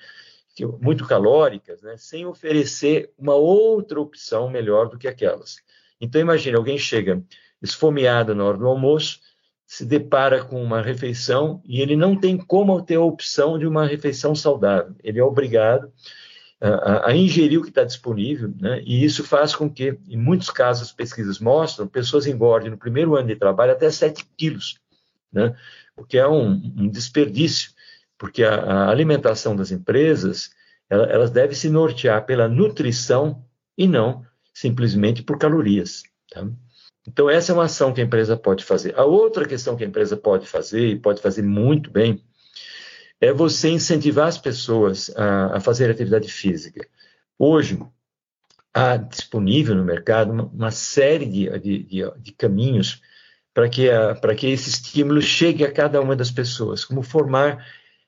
que 0.54 0.66
muito 0.66 1.06
calóricas, 1.06 1.80
né, 1.82 1.96
sem 1.96 2.26
oferecer 2.26 3.10
uma 3.16 3.34
outra 3.34 4.00
opção 4.00 4.50
melhor 4.50 4.88
do 4.88 4.98
que 4.98 5.08
aquelas. 5.08 5.56
Então 6.00 6.20
imagine, 6.20 6.56
alguém 6.56 6.76
chega 6.76 7.22
esfomeado 7.62 8.34
na 8.34 8.44
hora 8.44 8.58
do 8.58 8.66
almoço, 8.66 9.20
se 9.72 9.86
depara 9.86 10.44
com 10.44 10.62
uma 10.62 10.82
refeição 10.82 11.62
e 11.64 11.80
ele 11.80 11.96
não 11.96 12.14
tem 12.14 12.36
como 12.36 12.82
ter 12.82 12.96
a 12.96 13.00
opção 13.00 13.58
de 13.58 13.66
uma 13.66 13.86
refeição 13.86 14.34
saudável. 14.34 14.94
Ele 15.02 15.18
é 15.18 15.24
obrigado 15.24 15.90
a, 16.60 17.08
a 17.08 17.16
ingerir 17.16 17.58
o 17.58 17.62
que 17.62 17.70
está 17.70 17.82
disponível, 17.82 18.52
né? 18.60 18.82
e 18.84 19.02
isso 19.02 19.24
faz 19.24 19.56
com 19.56 19.70
que, 19.70 19.98
em 20.06 20.18
muitos 20.18 20.50
casos, 20.50 20.88
as 20.88 20.92
pesquisas 20.92 21.38
mostram, 21.38 21.86
pessoas 21.86 22.26
engordem 22.26 22.70
no 22.70 22.76
primeiro 22.76 23.16
ano 23.16 23.28
de 23.28 23.36
trabalho 23.36 23.72
até 23.72 23.90
7 23.90 24.26
quilos, 24.36 24.78
né? 25.32 25.56
o 25.96 26.04
que 26.04 26.18
é 26.18 26.28
um, 26.28 26.50
um 26.76 26.86
desperdício, 26.86 27.70
porque 28.18 28.44
a, 28.44 28.56
a, 28.56 28.90
alimentação 28.90 29.56
das 29.56 29.70
empresas 29.70 30.50
ela, 30.90 31.06
elas 31.06 31.30
devem 31.30 31.56
se 31.56 31.70
nortear 31.70 32.26
pela 32.26 32.46
nutrição 32.46 33.42
e 33.78 33.88
não 33.88 34.22
simplesmente 34.52 35.22
por 35.22 35.38
calorias. 35.38 36.02
Tá? 36.30 36.46
Então, 37.06 37.28
essa 37.28 37.52
é 37.52 37.54
uma 37.54 37.64
ação 37.64 37.92
que 37.92 38.00
a 38.00 38.04
empresa 38.04 38.36
pode 38.36 38.64
fazer. 38.64 38.94
A 38.96 39.04
outra 39.04 39.46
questão 39.46 39.76
que 39.76 39.84
a 39.84 39.86
empresa 39.86 40.16
pode 40.16 40.46
fazer, 40.46 40.88
e 40.88 40.98
pode 40.98 41.20
fazer 41.20 41.42
muito 41.42 41.90
bem, 41.90 42.22
é 43.20 43.32
você 43.32 43.70
incentivar 43.70 44.28
as 44.28 44.38
pessoas 44.38 45.10
a, 45.16 45.56
a 45.56 45.60
fazer 45.60 45.90
atividade 45.90 46.28
física. 46.28 46.86
Hoje, 47.38 47.78
há 48.72 48.96
disponível 48.96 49.74
no 49.74 49.84
mercado 49.84 50.32
uma, 50.32 50.44
uma 50.44 50.70
série 50.70 51.26
de, 51.26 51.58
de, 51.58 51.82
de, 51.82 52.12
de 52.18 52.32
caminhos 52.32 53.00
para 53.52 53.68
que, 53.68 53.88
que 54.38 54.46
esse 54.46 54.70
estímulo 54.70 55.20
chegue 55.20 55.64
a 55.64 55.72
cada 55.72 56.00
uma 56.00 56.16
das 56.16 56.30
pessoas, 56.30 56.84
como 56.84 57.02
formar 57.02 57.66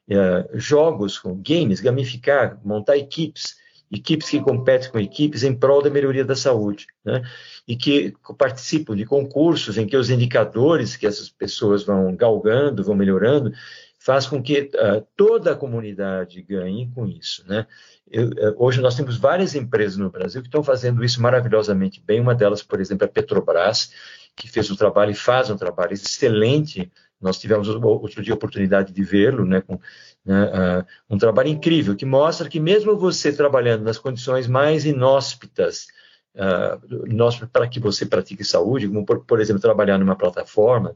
uh, 0.08 0.58
jogos, 0.58 1.20
games, 1.36 1.80
gamificar, 1.80 2.58
montar 2.64 2.96
equipes, 2.96 3.56
equipes 3.90 4.28
que 4.28 4.40
competem 4.40 4.90
com 4.90 4.98
equipes 4.98 5.42
em 5.42 5.54
prol 5.54 5.82
da 5.82 5.90
melhoria 5.90 6.24
da 6.24 6.34
saúde, 6.34 6.86
né? 7.04 7.22
e 7.66 7.76
que 7.76 8.14
participam 8.36 8.94
de 8.94 9.04
concursos 9.04 9.78
em 9.78 9.86
que 9.86 9.96
os 9.96 10.10
indicadores 10.10 10.96
que 10.96 11.06
essas 11.06 11.28
pessoas 11.28 11.84
vão 11.84 12.14
galgando, 12.14 12.84
vão 12.84 12.94
melhorando, 12.94 13.52
faz 13.98 14.26
com 14.26 14.42
que 14.42 14.70
uh, 14.74 15.06
toda 15.16 15.52
a 15.52 15.56
comunidade 15.56 16.42
ganhe 16.42 16.90
com 16.94 17.06
isso, 17.06 17.42
né? 17.48 17.66
Eu, 18.10 18.28
uh, 18.28 18.54
hoje 18.58 18.78
nós 18.82 18.94
temos 18.94 19.16
várias 19.16 19.54
empresas 19.54 19.96
no 19.96 20.10
Brasil 20.10 20.42
que 20.42 20.48
estão 20.48 20.62
fazendo 20.62 21.02
isso 21.02 21.22
maravilhosamente 21.22 22.02
bem. 22.04 22.20
Uma 22.20 22.34
delas, 22.34 22.62
por 22.62 22.82
exemplo, 22.82 23.06
é 23.06 23.08
a 23.08 23.10
Petrobras, 23.10 23.92
que 24.36 24.46
fez 24.46 24.70
um 24.70 24.76
trabalho 24.76 25.12
e 25.12 25.14
faz 25.14 25.48
um 25.48 25.56
trabalho 25.56 25.94
excelente. 25.94 26.92
Nós 27.24 27.38
tivemos 27.38 27.66
outro 27.68 28.22
dia 28.22 28.34
a 28.34 28.36
oportunidade 28.36 28.92
de 28.92 29.02
vê-lo, 29.02 29.46
né, 29.46 29.62
com 29.62 29.80
né, 30.22 30.44
uh, 30.44 30.86
um 31.08 31.16
trabalho 31.16 31.48
incrível 31.48 31.96
que 31.96 32.04
mostra 32.04 32.50
que 32.50 32.60
mesmo 32.60 32.98
você 32.98 33.32
trabalhando 33.32 33.82
nas 33.82 33.96
condições 33.96 34.46
mais 34.46 34.84
inóspitas 34.84 35.86
uh, 36.34 37.48
para 37.50 37.66
que 37.66 37.80
você 37.80 38.04
pratique 38.04 38.44
saúde, 38.44 38.88
como 38.88 39.06
por, 39.06 39.24
por, 39.24 39.40
exemplo 39.40 39.62
trabalhar 39.62 39.96
numa 39.96 40.14
plataforma, 40.14 40.94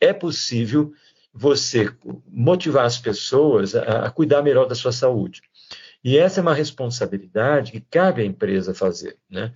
é 0.00 0.12
possível 0.12 0.92
você 1.32 1.92
motivar 2.28 2.84
as 2.84 2.98
pessoas 2.98 3.74
a, 3.74 4.06
a 4.06 4.10
cuidar 4.12 4.42
melhor 4.42 4.68
da 4.68 4.76
sua 4.76 4.92
saúde. 4.92 5.42
E 6.04 6.16
essa 6.16 6.38
é 6.38 6.42
uma 6.42 6.54
responsabilidade 6.54 7.72
que 7.72 7.80
cabe 7.80 8.22
à 8.22 8.24
empresa 8.24 8.72
fazer. 8.72 9.16
Né? 9.28 9.52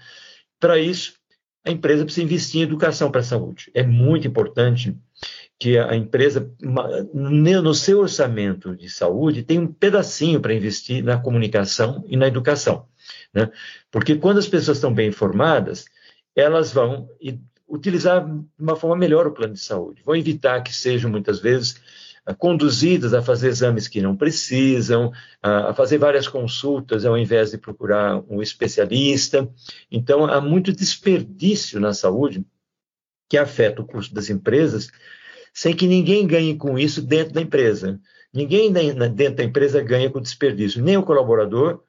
Para 0.59 0.79
isso, 0.79 1.15
a 1.65 1.71
empresa 1.71 2.05
precisa 2.05 2.25
investir 2.25 2.61
em 2.61 2.65
educação 2.65 3.11
para 3.11 3.21
a 3.21 3.25
saúde. 3.25 3.71
É 3.75 3.85
muito 3.85 4.27
importante 4.27 4.97
que 5.59 5.77
a 5.77 5.97
empresa, 5.97 6.53
no 7.13 7.75
seu 7.75 7.99
orçamento 7.99 8.77
de 8.77 8.89
saúde, 8.89 9.43
tem 9.43 9.59
um 9.59 9.67
pedacinho 9.67 10.41
para 10.41 10.55
investir 10.55 11.03
na 11.03 11.19
comunicação 11.19 12.05
e 12.07 12.17
na 12.17 12.29
educação. 12.29 12.87
Né? 13.35 13.51
Porque 13.91 14.15
quando 14.15 14.39
as 14.39 14.47
pessoas 14.47 14.77
estão 14.77 14.95
bem 14.95 15.09
informadas, 15.09 15.87
elas 16.37 16.73
vão 16.73 17.09
utilizar 17.69 18.25
de 18.25 18.45
uma 18.59 18.77
forma 18.77 18.97
melhor 18.97 19.27
o 19.27 19.33
plano 19.33 19.55
de 19.55 19.61
saúde, 19.61 20.03
vão 20.05 20.15
evitar 20.15 20.63
que 20.63 20.73
sejam 20.73 21.11
muitas 21.11 21.41
vezes 21.41 21.81
conduzidas 22.37 23.13
a 23.15 23.23
fazer 23.23 23.49
exames 23.49 23.89
que 23.89 24.01
não 24.01 24.17
precisam, 24.17 25.11
a 25.43 25.73
fazer 25.75 25.99
várias 25.99 26.29
consultas 26.29 27.05
ao 27.05 27.17
invés 27.19 27.51
de 27.51 27.59
procurar 27.59 28.23
um 28.29 28.41
especialista. 28.43 29.49
Então, 29.91 30.27
há 30.27 30.41
muito 30.41 30.73
desperdício 30.73 31.81
na 31.81 31.95
saúde 31.95 32.45
que 33.29 33.39
afeta 33.39 33.83
o 33.83 33.87
custo 33.87 34.15
das 34.15 34.31
empresas 34.31 34.91
sem 35.59 35.75
que 35.75 35.89
ninguém 35.89 36.25
ganhe 36.25 36.55
com 36.55 36.79
isso 36.79 37.03
dentro 37.03 37.35
da 37.35 37.41
empresa. 37.41 37.99
Ninguém 38.33 38.73
dentro 38.73 39.35
da 39.35 39.43
empresa 39.43 39.83
ganha 39.83 40.09
com 40.09 40.21
desperdício, 40.21 40.81
nem 40.81 40.97
o 40.97 41.03
colaborador 41.03 41.81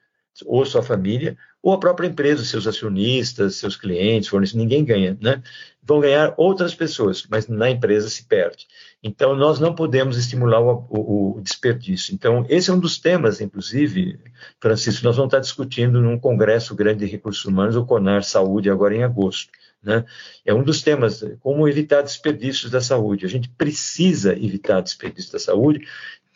ou 0.44 0.66
sua 0.66 0.82
família, 0.82 1.38
ou 1.62 1.74
a 1.74 1.78
própria 1.78 2.08
empresa, 2.08 2.44
seus 2.44 2.66
acionistas, 2.66 3.58
seus 3.58 3.76
clientes, 3.76 4.28
fornecedores, 4.28 4.64
ninguém 4.64 4.84
ganha, 4.84 5.16
né? 5.22 5.44
Vão 5.84 6.00
ganhar 6.00 6.34
outras 6.36 6.74
pessoas, 6.74 7.28
mas 7.30 7.48
na 7.48 7.70
empresa 7.70 8.10
se 8.10 8.24
perde. 8.24 8.66
Então, 9.04 9.36
nós 9.36 9.60
não 9.60 9.76
podemos 9.76 10.18
estimular 10.18 10.62
o, 10.62 10.88
o, 10.90 11.38
o 11.38 11.42
desperdício. 11.42 12.16
Então, 12.16 12.46
esse 12.50 12.72
é 12.72 12.74
um 12.74 12.80
dos 12.80 12.98
temas, 12.98 13.40
inclusive, 13.40 14.18
Francisco, 14.60 15.06
nós 15.06 15.16
vamos 15.16 15.30
estar 15.30 15.42
discutindo 15.42 16.02
num 16.02 16.18
congresso 16.18 16.74
grande 16.74 17.06
de 17.06 17.12
recursos 17.12 17.46
humanos, 17.46 17.76
o 17.76 17.86
CONAR 17.86 18.24
Saúde, 18.24 18.70
agora 18.70 18.96
em 18.96 19.04
agosto. 19.04 19.52
Né? 19.82 20.06
É 20.46 20.54
um 20.54 20.64
dos 20.64 20.82
temas, 20.82 21.24
como 21.40 21.68
evitar 21.68 22.02
desperdícios 22.02 22.72
da 22.72 22.82
saúde. 22.82 23.26
A 23.26 23.30
gente 23.30 23.50
precisa 23.50 24.34
evitar 24.34 24.82
desperdício 24.82 25.32
da 25.32 25.40
saúde 25.40 25.88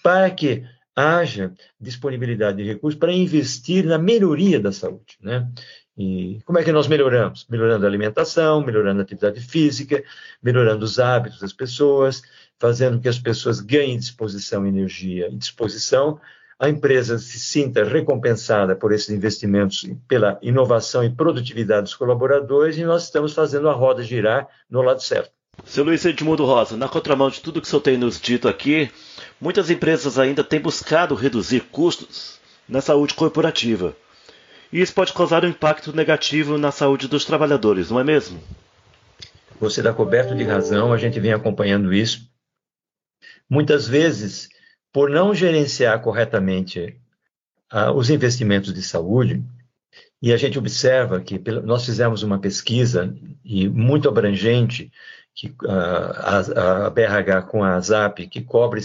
para 0.01 0.29
que 0.31 0.65
haja 0.95 1.53
disponibilidade 1.79 2.57
de 2.57 2.63
recursos 2.63 2.99
para 2.99 3.11
investir 3.11 3.85
na 3.85 3.97
melhoria 3.97 4.59
da 4.59 4.71
saúde. 4.71 5.17
Né? 5.21 5.49
E 5.97 6.39
como 6.45 6.57
é 6.59 6.63
que 6.63 6.71
nós 6.71 6.87
melhoramos? 6.87 7.45
Melhorando 7.49 7.85
a 7.85 7.89
alimentação, 7.89 8.63
melhorando 8.63 8.99
a 8.99 9.03
atividade 9.03 9.39
física, 9.41 10.03
melhorando 10.41 10.83
os 10.85 10.99
hábitos 10.99 11.39
das 11.39 11.53
pessoas, 11.53 12.21
fazendo 12.59 12.99
que 12.99 13.09
as 13.09 13.19
pessoas 13.19 13.59
ganhem 13.59 13.97
disposição, 13.97 14.65
energia 14.65 15.27
e 15.29 15.35
disposição 15.35 16.19
a 16.59 16.69
empresa 16.69 17.17
se 17.17 17.39
sinta 17.39 17.83
recompensada 17.83 18.75
por 18.75 18.91
esses 18.91 19.09
investimentos, 19.09 19.85
pela 20.07 20.37
inovação 20.41 21.03
e 21.03 21.09
produtividade 21.09 21.83
dos 21.83 21.95
colaboradores, 21.95 22.77
e 22.77 22.83
nós 22.83 23.03
estamos 23.03 23.33
fazendo 23.33 23.69
a 23.69 23.73
roda 23.73 24.03
girar 24.03 24.47
no 24.69 24.81
lado 24.81 25.01
certo. 25.01 25.31
Seu 25.65 25.83
Luiz 25.83 26.03
Edmundo 26.03 26.45
Rosa, 26.45 26.75
na 26.75 26.89
contramão 26.89 27.29
de 27.29 27.39
tudo 27.39 27.61
que 27.61 27.67
o 27.67 27.69
senhor 27.69 27.81
tem 27.81 27.97
nos 27.97 28.19
dito 28.19 28.47
aqui, 28.47 28.91
muitas 29.39 29.69
empresas 29.69 30.17
ainda 30.17 30.43
têm 30.43 30.59
buscado 30.59 31.15
reduzir 31.15 31.61
custos 31.71 32.39
na 32.67 32.81
saúde 32.81 33.13
corporativa. 33.13 33.95
E 34.71 34.81
isso 34.81 34.93
pode 34.93 35.13
causar 35.13 35.45
um 35.45 35.49
impacto 35.49 35.95
negativo 35.95 36.57
na 36.57 36.71
saúde 36.71 37.07
dos 37.07 37.25
trabalhadores, 37.25 37.91
não 37.91 37.99
é 37.99 38.03
mesmo? 38.03 38.41
Você 39.59 39.79
está 39.79 39.93
coberto 39.93 40.35
de 40.35 40.43
razão, 40.43 40.91
a 40.91 40.97
gente 40.97 41.19
vem 41.19 41.31
acompanhando 41.31 41.93
isso. 41.93 42.27
Muitas 43.47 43.87
vezes, 43.87 44.49
por 44.93 45.09
não 45.09 45.33
gerenciar 45.33 45.99
corretamente 46.01 46.95
uh, 47.73 47.91
os 47.95 48.11
investimentos 48.11 48.71
de 48.71 48.83
saúde, 48.83 49.43
e 50.21 50.31
a 50.31 50.37
gente 50.37 50.57
observa 50.57 51.19
que 51.19 51.41
nós 51.63 51.83
fizemos 51.83 52.21
uma 52.21 52.39
pesquisa 52.39 53.13
e 53.43 53.67
muito 53.67 54.07
abrangente 54.07 54.91
que 55.35 55.47
uh, 55.63 55.67
a, 55.67 56.85
a, 56.85 56.89
BRH 56.91 57.41
com 57.49 57.63
a 57.63 57.77
ZAP, 57.79 58.27
que 58.27 58.41
cobre 58.41 58.81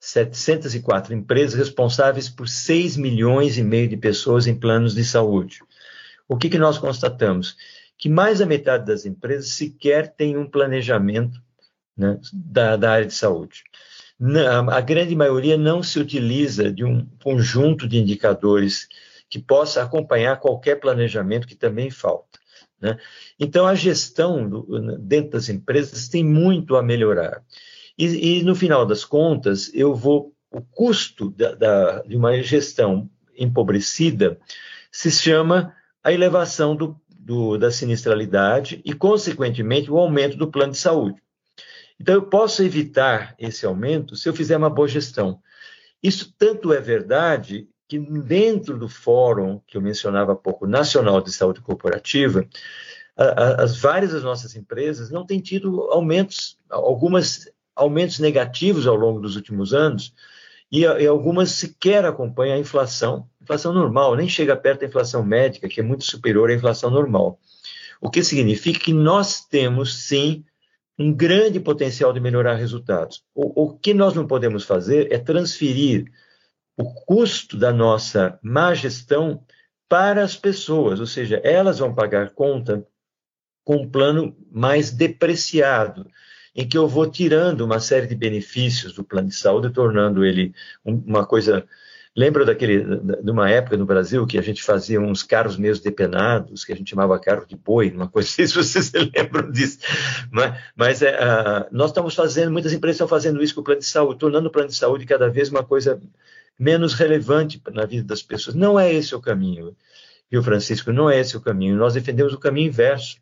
704 0.00 1.14
empresas 1.14 1.54
responsáveis 1.54 2.28
por 2.30 2.48
6 2.48 2.96
milhões 2.96 3.58
e 3.58 3.62
meio 3.62 3.86
de 3.86 3.98
pessoas 3.98 4.46
em 4.46 4.54
planos 4.54 4.94
de 4.94 5.04
saúde. 5.04 5.60
O 6.26 6.38
que, 6.38 6.48
que 6.48 6.58
nós 6.58 6.78
constatamos? 6.78 7.54
Que 7.98 8.08
mais 8.08 8.38
da 8.38 8.46
metade 8.46 8.86
das 8.86 9.04
empresas 9.04 9.50
sequer 9.50 10.08
tem 10.08 10.38
um 10.38 10.48
planejamento 10.48 11.38
né, 11.94 12.18
da, 12.32 12.76
da 12.76 12.92
área 12.92 13.06
de 13.06 13.14
saúde 13.14 13.62
a 14.70 14.80
grande 14.80 15.16
maioria 15.16 15.56
não 15.56 15.82
se 15.82 15.98
utiliza 15.98 16.70
de 16.70 16.84
um 16.84 17.06
conjunto 17.22 17.88
de 17.88 17.98
indicadores 17.98 18.86
que 19.28 19.38
possa 19.38 19.82
acompanhar 19.82 20.40
qualquer 20.40 20.76
planejamento 20.76 21.46
que 21.46 21.54
também 21.54 21.90
falta. 21.90 22.38
Né? 22.80 22.98
Então, 23.38 23.66
a 23.66 23.74
gestão 23.74 24.48
do, 24.48 24.98
dentro 24.98 25.30
das 25.30 25.48
empresas 25.48 26.08
tem 26.08 26.24
muito 26.24 26.76
a 26.76 26.82
melhorar. 26.82 27.42
E, 27.96 28.38
e, 28.38 28.42
no 28.42 28.54
final 28.54 28.84
das 28.84 29.04
contas, 29.04 29.70
eu 29.74 29.94
vou. 29.94 30.34
O 30.52 30.60
custo 30.62 31.30
da, 31.30 31.54
da, 31.54 32.02
de 32.02 32.16
uma 32.16 32.42
gestão 32.42 33.08
empobrecida 33.38 34.36
se 34.90 35.08
chama 35.08 35.72
a 36.02 36.12
elevação 36.12 36.74
do, 36.74 37.00
do, 37.08 37.56
da 37.56 37.70
sinistralidade 37.70 38.80
e, 38.84 38.92
consequentemente, 38.92 39.88
o 39.88 39.96
aumento 39.96 40.36
do 40.36 40.50
plano 40.50 40.72
de 40.72 40.78
saúde. 40.78 41.22
Então, 42.00 42.14
eu 42.14 42.22
posso 42.22 42.62
evitar 42.62 43.34
esse 43.38 43.66
aumento 43.66 44.16
se 44.16 44.26
eu 44.26 44.32
fizer 44.32 44.56
uma 44.56 44.70
boa 44.70 44.88
gestão. 44.88 45.38
Isso 46.02 46.34
tanto 46.38 46.72
é 46.72 46.80
verdade 46.80 47.68
que 47.86 47.98
dentro 47.98 48.78
do 48.78 48.88
fórum 48.88 49.60
que 49.66 49.76
eu 49.76 49.82
mencionava 49.82 50.32
há 50.32 50.36
pouco, 50.36 50.66
Nacional 50.66 51.20
de 51.20 51.30
Saúde 51.30 51.60
Corporativa, 51.60 52.48
as 53.16 53.76
várias 53.76 54.12
das 54.12 54.22
nossas 54.22 54.56
empresas 54.56 55.10
não 55.10 55.26
têm 55.26 55.40
tido 55.40 55.90
aumentos, 55.90 56.56
algumas 56.70 57.50
aumentos 57.76 58.18
negativos 58.18 58.86
ao 58.86 58.94
longo 58.94 59.20
dos 59.20 59.36
últimos 59.36 59.74
anos, 59.74 60.14
e, 60.72 60.82
e, 60.82 61.06
algumas 61.06 61.50
sequer 61.50 62.04
acompanham 62.04 62.54
a 62.54 62.60
inflação, 62.60 63.28
inflação 63.42 63.72
normal, 63.72 64.14
nem 64.14 64.28
chega 64.28 64.56
perto 64.56 64.80
da 64.80 64.86
inflação 64.86 65.22
médica, 65.24 65.68
que 65.68 65.80
é 65.80 65.82
muito 65.82 66.04
superior 66.04 66.48
à 66.48 66.54
inflação 66.54 66.90
normal. 66.90 67.38
O 68.00 68.08
que 68.08 68.22
significa 68.22 68.78
que 68.78 68.92
nós 68.92 69.44
temos, 69.44 69.94
sim, 70.04 70.44
um 71.00 71.14
grande 71.14 71.58
potencial 71.58 72.12
de 72.12 72.20
melhorar 72.20 72.56
resultados. 72.56 73.24
O, 73.34 73.64
o 73.64 73.78
que 73.78 73.94
nós 73.94 74.14
não 74.14 74.26
podemos 74.26 74.64
fazer 74.64 75.10
é 75.10 75.18
transferir 75.18 76.04
o 76.76 76.92
custo 77.06 77.56
da 77.56 77.72
nossa 77.72 78.38
má 78.42 78.74
gestão 78.74 79.42
para 79.88 80.22
as 80.22 80.36
pessoas, 80.36 81.00
ou 81.00 81.06
seja, 81.06 81.40
elas 81.42 81.78
vão 81.78 81.94
pagar 81.94 82.30
conta 82.34 82.86
com 83.64 83.76
um 83.76 83.90
plano 83.90 84.36
mais 84.52 84.90
depreciado, 84.90 86.06
em 86.54 86.68
que 86.68 86.76
eu 86.76 86.86
vou 86.86 87.10
tirando 87.10 87.62
uma 87.62 87.80
série 87.80 88.06
de 88.06 88.14
benefícios 88.14 88.92
do 88.92 89.02
plano 89.02 89.28
de 89.28 89.34
saúde, 89.34 89.72
tornando 89.72 90.22
ele 90.22 90.54
uma 90.84 91.24
coisa. 91.24 91.66
Lembra 92.20 92.44
daquele, 92.44 92.84
de 92.84 93.30
uma 93.30 93.48
época 93.48 93.78
no 93.78 93.86
Brasil 93.86 94.26
que 94.26 94.36
a 94.36 94.42
gente 94.42 94.62
fazia 94.62 95.00
uns 95.00 95.22
carros 95.22 95.56
meio 95.56 95.80
depenados, 95.80 96.66
que 96.66 96.72
a 96.74 96.76
gente 96.76 96.90
chamava 96.90 97.18
carro 97.18 97.46
de 97.46 97.56
boi, 97.56 97.90
uma 97.90 98.08
coisa 98.08 98.28
se 98.46 98.46
vocês 98.48 98.92
lembram 98.92 99.50
disso. 99.50 99.78
Mas, 100.30 100.60
mas 100.76 101.00
é, 101.00 101.14
uh, 101.14 101.66
nós 101.72 101.88
estamos 101.88 102.14
fazendo, 102.14 102.52
muitas 102.52 102.74
empresas 102.74 102.96
estão 102.96 103.08
fazendo 103.08 103.42
isso 103.42 103.54
com 103.54 103.62
o 103.62 103.64
plano 103.64 103.80
de 103.80 103.86
saúde, 103.86 104.18
tornando 104.18 104.48
o 104.48 104.52
plano 104.52 104.68
de 104.68 104.74
saúde 104.74 105.06
cada 105.06 105.30
vez 105.30 105.48
uma 105.48 105.64
coisa 105.64 105.98
menos 106.58 106.92
relevante 106.92 107.58
na 107.72 107.86
vida 107.86 108.04
das 108.04 108.20
pessoas. 108.20 108.54
Não 108.54 108.78
é 108.78 108.92
esse 108.92 109.14
o 109.14 109.20
caminho, 109.22 109.74
viu, 110.30 110.42
Francisco? 110.42 110.92
Não 110.92 111.08
é 111.08 111.18
esse 111.18 111.38
o 111.38 111.40
caminho. 111.40 111.74
Nós 111.74 111.94
defendemos 111.94 112.34
o 112.34 112.38
caminho 112.38 112.68
inverso. 112.68 113.16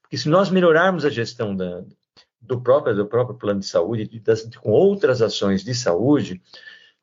Porque 0.00 0.16
se 0.16 0.30
nós 0.30 0.48
melhorarmos 0.48 1.04
a 1.04 1.10
gestão 1.10 1.54
da, 1.54 1.82
do 2.40 2.58
próprio, 2.58 2.96
do 2.96 3.04
próprio 3.04 3.36
plano 3.36 3.60
de 3.60 3.66
saúde, 3.66 4.18
das, 4.20 4.48
com 4.56 4.70
outras 4.70 5.20
ações 5.20 5.62
de 5.62 5.74
saúde, 5.74 6.40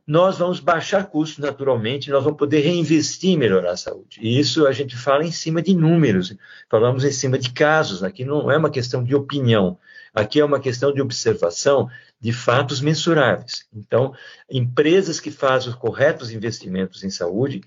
nós 0.07 0.37
vamos 0.37 0.61
baixar 0.61 1.05
custos 1.07 1.39
naturalmente, 1.39 2.09
nós 2.09 2.23
vamos 2.23 2.39
poder 2.39 2.61
reinvestir 2.61 3.31
em 3.31 3.37
melhorar 3.37 3.71
a 3.71 3.77
saúde. 3.77 4.19
E 4.21 4.39
isso 4.39 4.65
a 4.65 4.71
gente 4.71 4.95
fala 4.95 5.25
em 5.25 5.31
cima 5.31 5.61
de 5.61 5.75
números, 5.75 6.33
falamos 6.69 7.03
em 7.03 7.11
cima 7.11 7.37
de 7.37 7.51
casos. 7.51 8.01
Aqui 8.01 8.23
não 8.23 8.49
é 8.49 8.57
uma 8.57 8.69
questão 8.69 9.03
de 9.03 9.13
opinião, 9.13 9.77
aqui 10.13 10.39
é 10.39 10.45
uma 10.45 10.61
questão 10.61 10.93
de 10.93 11.01
observação 11.01 11.89
de 12.21 12.31
fatos 12.31 12.79
mensuráveis. 12.79 13.67
Então, 13.75 14.13
empresas 14.49 15.19
que 15.19 15.29
fazem 15.29 15.69
os 15.69 15.75
corretos 15.75 16.31
investimentos 16.31 17.03
em 17.03 17.09
saúde 17.09 17.61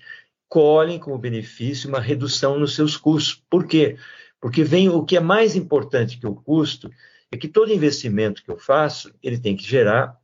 colhem 0.49 0.97
como 0.97 1.17
benefício 1.19 1.87
uma 1.87 2.01
redução 2.01 2.59
nos 2.59 2.73
seus 2.73 2.97
custos. 2.97 3.41
Por 3.49 3.67
quê? 3.67 3.97
Porque 4.41 4.63
vem 4.63 4.89
o 4.89 5.05
que 5.05 5.15
é 5.15 5.19
mais 5.19 5.55
importante 5.55 6.17
que 6.17 6.25
o 6.25 6.35
custo, 6.35 6.89
é 7.31 7.37
que 7.37 7.47
todo 7.47 7.71
investimento 7.71 8.43
que 8.43 8.49
eu 8.49 8.57
faço, 8.57 9.13
ele 9.21 9.37
tem 9.37 9.55
que 9.55 9.63
gerar 9.63 10.17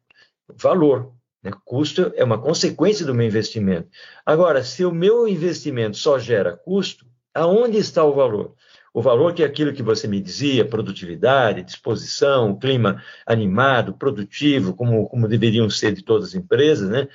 valor. 0.50 1.14
Né? 1.44 1.52
Custo 1.66 2.12
é 2.16 2.24
uma 2.24 2.40
consequência 2.40 3.06
do 3.06 3.14
meu 3.14 3.26
investimento. 3.26 3.90
Agora, 4.26 4.64
se 4.64 4.84
o 4.86 4.92
meu 4.92 5.28
investimento 5.28 5.98
só 5.98 6.18
gera 6.20 6.56
custo, 6.56 7.06
aonde 7.34 7.78
está 7.78 8.04
o 8.04 8.14
valor? 8.14 8.56
O 8.94 9.02
valor 9.02 9.34
que 9.34 9.44
é 9.44 9.46
aquilo 9.46 9.74
que 9.74 9.84
você 9.84 10.08
me 10.08 10.20
dizia, 10.20 10.66
produtividade, 10.66 11.64
disposição, 11.64 12.58
clima 12.58 13.04
animado, 13.26 13.94
produtivo, 13.94 14.74
como, 14.74 15.08
como 15.08 15.28
deveriam 15.28 15.70
ser 15.70 15.94
de 15.94 16.04
todas 16.04 16.30
as 16.30 16.36
empresas, 16.36 16.90
né? 16.90 17.08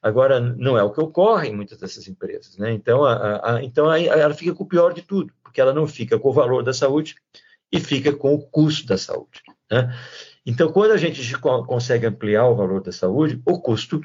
Agora, 0.00 0.38
não 0.38 0.78
é 0.78 0.82
o 0.82 0.92
que 0.92 1.00
ocorre 1.00 1.48
em 1.48 1.56
muitas 1.56 1.78
dessas 1.78 2.06
empresas, 2.06 2.56
né? 2.58 2.72
Então, 2.72 3.04
a, 3.04 3.56
a, 3.56 3.64
então 3.64 3.90
a, 3.90 3.98
ela 3.98 4.34
fica 4.34 4.54
com 4.54 4.62
o 4.62 4.68
pior 4.68 4.92
de 4.92 5.02
tudo, 5.02 5.32
porque 5.42 5.60
ela 5.60 5.72
não 5.72 5.86
fica 5.86 6.18
com 6.18 6.28
o 6.28 6.32
valor 6.32 6.62
da 6.62 6.72
saúde, 6.72 7.16
e 7.74 7.80
fica 7.80 8.12
com 8.12 8.32
o 8.32 8.38
custo 8.40 8.86
da 8.86 8.96
saúde. 8.96 9.42
Né? 9.68 9.92
Então, 10.46 10.70
quando 10.70 10.92
a 10.92 10.96
gente 10.96 11.36
consegue 11.38 12.06
ampliar 12.06 12.46
o 12.46 12.56
valor 12.56 12.82
da 12.82 12.92
saúde, 12.92 13.40
o 13.46 13.60
custo 13.60 14.02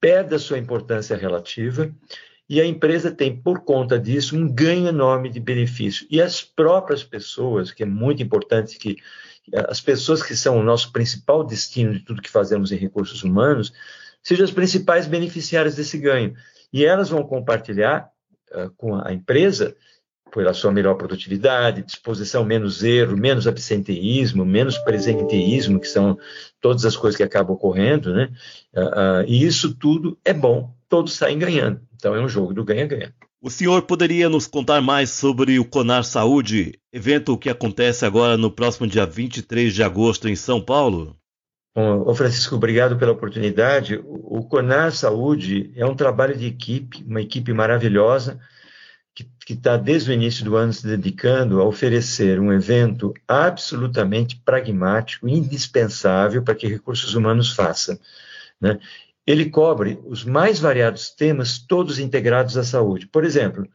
perde 0.00 0.34
a 0.34 0.38
sua 0.38 0.58
importância 0.58 1.16
relativa 1.16 1.92
e 2.48 2.60
a 2.60 2.66
empresa 2.66 3.10
tem, 3.10 3.36
por 3.36 3.60
conta 3.60 3.98
disso, 3.98 4.36
um 4.36 4.52
ganho 4.52 4.88
enorme 4.88 5.28
de 5.28 5.38
benefício. 5.38 6.06
E 6.10 6.20
as 6.20 6.42
próprias 6.42 7.04
pessoas, 7.04 7.70
que 7.70 7.82
é 7.82 7.86
muito 7.86 8.22
importante 8.22 8.78
que 8.78 8.96
as 9.68 9.80
pessoas 9.80 10.22
que 10.22 10.36
são 10.36 10.58
o 10.58 10.62
nosso 10.62 10.92
principal 10.92 11.44
destino 11.44 11.92
de 11.92 12.00
tudo 12.00 12.22
que 12.22 12.30
fazemos 12.30 12.72
em 12.72 12.76
recursos 12.76 13.22
humanos, 13.22 13.72
sejam 14.22 14.44
as 14.44 14.50
principais 14.50 15.06
beneficiárias 15.06 15.76
desse 15.76 15.98
ganho. 15.98 16.34
E 16.72 16.84
elas 16.84 17.08
vão 17.08 17.22
compartilhar 17.22 18.10
uh, 18.52 18.70
com 18.76 18.94
a 18.94 19.12
empresa 19.12 19.76
pela 20.32 20.52
sua 20.54 20.72
melhor 20.72 20.94
produtividade, 20.94 21.82
disposição, 21.82 22.44
menos 22.44 22.82
erro, 22.82 23.16
menos 23.16 23.46
absenteísmo, 23.46 24.44
menos 24.44 24.78
presenteísmo, 24.78 25.80
que 25.80 25.88
são 25.88 26.18
todas 26.60 26.84
as 26.84 26.96
coisas 26.96 27.16
que 27.16 27.22
acabam 27.22 27.54
ocorrendo, 27.54 28.12
né? 28.12 28.30
Uh, 28.74 28.80
uh, 28.80 29.24
e 29.26 29.44
isso 29.44 29.74
tudo 29.74 30.18
é 30.24 30.32
bom, 30.32 30.74
todos 30.88 31.14
saem 31.14 31.38
ganhando. 31.38 31.80
Então 31.96 32.14
é 32.14 32.20
um 32.20 32.28
jogo 32.28 32.54
do 32.54 32.64
ganha-ganha. 32.64 33.12
O 33.40 33.50
senhor 33.50 33.82
poderia 33.82 34.28
nos 34.28 34.46
contar 34.46 34.80
mais 34.80 35.10
sobre 35.10 35.58
o 35.60 35.64
Conar 35.64 36.04
Saúde, 36.04 36.78
evento 36.92 37.38
que 37.38 37.48
acontece 37.48 38.04
agora 38.04 38.36
no 38.36 38.50
próximo 38.50 38.86
dia 38.86 39.06
23 39.06 39.72
de 39.72 39.82
agosto 39.82 40.28
em 40.28 40.34
São 40.34 40.60
Paulo? 40.60 41.16
Bom, 41.74 42.12
Francisco, 42.12 42.56
obrigado 42.56 42.98
pela 42.98 43.12
oportunidade. 43.12 44.00
O 44.04 44.42
Conar 44.42 44.90
Saúde 44.90 45.72
é 45.76 45.86
um 45.86 45.94
trabalho 45.94 46.36
de 46.36 46.46
equipe, 46.46 47.04
uma 47.06 47.22
equipe 47.22 47.52
maravilhosa 47.52 48.40
que 49.44 49.54
está 49.54 49.76
desde 49.76 50.10
o 50.10 50.14
início 50.14 50.44
do 50.44 50.56
ano 50.56 50.72
se 50.72 50.86
dedicando 50.86 51.60
a 51.60 51.64
oferecer 51.64 52.38
um 52.38 52.52
evento 52.52 53.14
absolutamente 53.26 54.36
pragmático, 54.44 55.28
indispensável 55.28 56.42
para 56.42 56.54
que 56.54 56.66
recursos 56.66 57.14
humanos 57.14 57.52
façam. 57.52 57.98
Né? 58.60 58.78
Ele 59.26 59.48
cobre 59.48 59.98
os 60.04 60.24
mais 60.24 60.60
variados 60.60 61.10
temas, 61.10 61.58
todos 61.58 61.98
integrados 61.98 62.56
à 62.56 62.64
saúde. 62.64 63.06
Por 63.06 63.24
exemplo, 63.24 63.66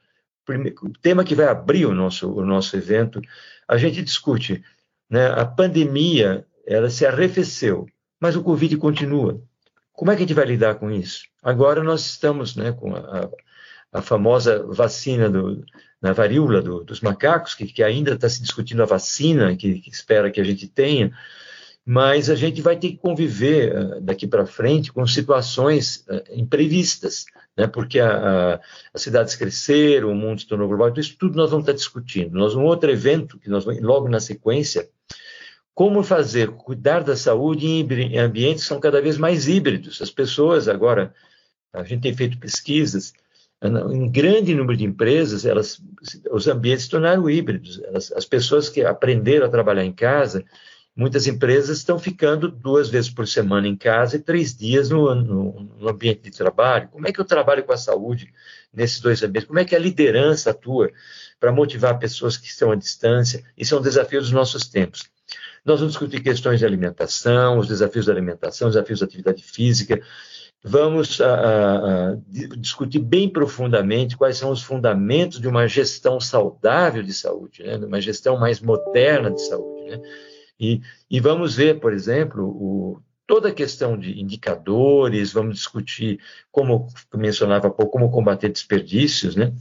o 0.82 0.90
tema 1.02 1.24
que 1.24 1.36
vai 1.36 1.48
abrir 1.48 1.86
o 1.86 1.94
nosso, 1.94 2.32
o 2.32 2.46
nosso 2.46 2.76
evento, 2.76 3.22
a 3.68 3.78
gente 3.78 4.02
discute 4.02 4.64
né, 5.10 5.28
a 5.28 5.46
pandemia, 5.46 6.46
ela 6.66 6.90
se 6.90 7.06
arrefeceu, 7.06 7.88
mas 8.20 8.36
o 8.36 8.44
Covid 8.44 8.78
continua. 8.78 9.42
Como 9.92 10.12
é 10.12 10.16
que 10.16 10.24
a 10.24 10.26
gente 10.26 10.36
vai 10.36 10.46
lidar 10.46 10.76
com 10.76 10.92
isso? 10.92 11.24
Agora 11.42 11.84
nós 11.84 12.06
estamos 12.06 12.56
né, 12.56 12.72
com 12.72 12.96
a, 12.96 13.00
a 13.00 13.30
famosa 14.02 14.66
vacina 14.68 15.30
do, 15.30 15.64
na 16.02 16.12
varíola 16.12 16.62
do, 16.62 16.84
dos 16.84 17.00
macacos, 17.00 17.56
que, 17.56 17.66
que 17.66 17.82
ainda 17.82 18.14
está 18.14 18.28
se 18.28 18.42
discutindo 18.42 18.84
a 18.84 18.86
vacina 18.86 19.56
que, 19.56 19.80
que, 19.80 19.90
espera 19.90 20.30
que 20.30 20.42
a 20.42 20.44
gente 20.44 20.68
tenha, 20.68 21.14
mas 21.86 22.30
a 22.30 22.36
gente 22.36 22.62
vai 22.62 22.76
ter 22.76 22.90
que 22.90 22.98
conviver 22.98 23.74
uh, 23.74 24.02
daqui 24.02 24.28
para 24.28 24.46
frente 24.46 24.92
com 24.92 25.06
situações 25.06 26.06
uh, 26.10 26.22
imprevistas, 26.34 27.26
né? 27.56 27.68
porque 27.68 28.00
a, 28.00 28.56
a, 28.56 28.60
as 28.94 29.02
cidades 29.02 29.36
cresceram, 29.36 30.12
o 30.12 30.16
mundo 30.16 30.42
se 30.42 30.48
tornou 30.48 30.68
global, 30.68 30.90
então 30.90 31.00
isso 31.00 31.16
tudo 31.18 31.38
nós 31.38 31.52
vamos 31.52 31.64
estar 31.64 31.74
discutindo. 31.74 32.34
Nós, 32.34 32.56
um 32.56 32.64
outro 32.64 32.92
evento, 32.92 33.40
que 33.40 33.50
nós 33.50 33.66
logo 33.66 34.10
na 34.10 34.20
sequência, 34.20 34.90
como 35.74 36.04
fazer, 36.04 36.50
cuidar 36.52 37.04
da 37.04 37.16
saúde 37.16 37.66
em 37.66 38.20
ambientes 38.20 38.64
que 38.64 38.70
são 38.70 38.80
cada 38.80 39.02
vez 39.02 39.18
mais 39.18 39.48
híbridos. 39.48 40.02
As 40.02 40.12
pessoas 40.12 40.68
agora, 40.68 41.14
a 41.72 41.84
gente 41.84 42.02
tem 42.02 42.14
feito 42.14 42.38
pesquisas, 42.38 43.14
em 43.63 44.12
grande 44.12 44.54
número 44.54 44.78
de 44.78 44.84
empresas, 44.84 45.45
elas, 45.45 45.82
os 46.32 46.47
ambientes 46.47 46.86
se 46.86 46.91
tornaram 46.91 47.30
híbridos. 47.30 47.82
Elas, 47.84 48.12
as 48.12 48.26
pessoas 48.26 48.67
que 48.67 48.84
aprenderam 48.84 49.45
a 49.45 49.49
trabalhar 49.49 49.86
em 49.86 49.93
casa, 49.93 50.43
muitas 50.95 51.28
empresas 51.28 51.78
estão 51.78 51.97
ficando 51.97 52.49
duas 52.49 52.89
vezes 52.89 53.10
por 53.10 53.28
semana 53.28 53.67
em 53.67 53.76
casa 53.76 54.17
e 54.17 54.19
três 54.19 54.56
dias 54.56 54.89
no, 54.89 55.15
no, 55.15 55.69
no, 55.80 55.89
ambiente 55.89 56.23
de 56.23 56.32
trabalho. 56.32 56.89
Como 56.89 57.08
é 57.08 57.12
que 57.12 57.19
eu 57.19 57.26
trabalho 57.26 57.63
com 57.63 57.71
a 57.71 57.78
saúde 57.78 58.34
nesses 58.73 58.99
dois 58.99 59.23
ambientes? 59.23 59.47
Como 59.47 59.60
é 59.60 59.65
que 59.65 59.76
a 59.76 59.80
liderança 59.80 60.52
atua 60.52 60.91
para 61.39 61.52
motivar 61.52 61.97
pessoas 61.97 62.36
que 62.36 62.47
estão 62.47 62.71
à 62.71 62.76
distância? 62.76 63.43
Isso 63.58 63.73
é 63.73 63.80
um 63.80 63.82
desafio 63.82 64.19
dos 64.19 64.32
nossos 64.32 64.67
tempos. 64.67 65.04
Nós 65.65 65.80
vamos 65.80 65.93
discutir 65.93 66.21
questões 66.21 66.60
de 66.60 66.65
alimentação, 66.65 67.58
os 67.58 67.67
desafios 67.69 68.06
da 68.06 68.12
alimentação, 68.12 68.67
os 68.67 68.73
desafios 68.73 68.99
da 68.99 69.06
atividade 69.06 69.41
física, 69.41 70.02
vamos 70.63 71.19
a, 71.19 71.34
a, 71.34 72.10
a, 72.12 72.17
discutir 72.58 72.99
bem 72.99 73.28
profundamente 73.28 74.15
quais 74.15 74.38
são 74.38 74.49
os 74.49 74.63
fundamentos 74.63 75.41
de 75.41 75.47
uma 75.47 75.67
gestão 75.67 76.21
saudável 76.21 77.04
de 77.04 77.13
saúde, 77.13 77.63
né? 77.63 77.76
uma 77.78 77.99
gestão 77.99 78.39
mais 78.39 78.62
moderna 78.62 79.30
de 79.30 79.41
saúde. 79.41 79.89
Né? 79.89 80.02
E, 80.58 80.82
e, 81.12 81.19
vamos 81.19 81.56
ver, 81.56 81.82
por 81.82 81.91
exemplo, 81.91 82.45
o, 82.45 83.02
toda 83.28 83.49
a 83.49 83.54
questão 83.54 83.97
de 83.97 84.21
indicadores, 84.21 85.34
vamos 85.34 85.56
discutir, 85.56 86.19
como 86.49 86.88
mencionava 87.13 87.67
há 87.67 87.71
pouco, 87.71 87.91
como 87.91 88.12
combater 88.12 88.49
desperdícios, 88.49 89.36
né? 89.36 89.52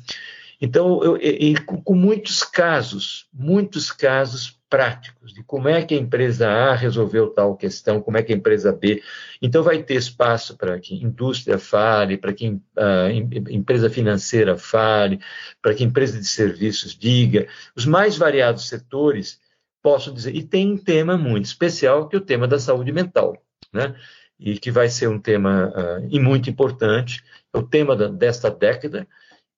Então, 0.64 1.02
eu, 1.02 1.16
e, 1.16 1.56
com 1.56 1.92
muitos 1.92 2.44
casos, 2.44 3.26
muitos 3.34 3.90
casos 3.90 4.56
práticos 4.70 5.34
de 5.34 5.42
como 5.42 5.68
é 5.68 5.82
que 5.82 5.92
a 5.92 5.98
empresa 5.98 6.48
A 6.48 6.74
resolveu 6.76 7.30
tal 7.30 7.56
questão, 7.56 8.00
como 8.00 8.16
é 8.16 8.22
que 8.22 8.32
a 8.32 8.36
empresa 8.36 8.70
B. 8.70 9.02
Então, 9.42 9.64
vai 9.64 9.82
ter 9.82 9.94
espaço 9.94 10.56
para 10.56 10.78
que 10.78 10.94
indústria 10.94 11.58
fale, 11.58 12.16
para 12.16 12.32
que 12.32 12.60
a 12.76 13.10
empresa 13.50 13.90
financeira 13.90 14.56
fale, 14.56 15.18
para 15.60 15.74
que 15.74 15.82
empresa 15.82 16.16
de 16.16 16.28
serviços 16.28 16.96
diga. 16.96 17.48
Os 17.74 17.84
mais 17.84 18.16
variados 18.16 18.68
setores 18.68 19.40
posso 19.82 20.12
dizer. 20.12 20.32
E 20.36 20.44
tem 20.44 20.70
um 20.74 20.78
tema 20.78 21.18
muito 21.18 21.46
especial, 21.46 22.08
que 22.08 22.14
é 22.14 22.20
o 22.20 22.24
tema 22.24 22.46
da 22.46 22.60
saúde 22.60 22.92
mental, 22.92 23.36
né? 23.72 23.96
E 24.38 24.58
que 24.58 24.70
vai 24.70 24.88
ser 24.88 25.08
um 25.08 25.18
tema 25.18 25.72
uh, 25.74 26.06
e 26.08 26.20
muito 26.20 26.48
importante, 26.48 27.20
é 27.52 27.58
o 27.58 27.62
tema 27.62 27.96
da, 27.96 28.06
desta 28.06 28.48
década, 28.48 29.08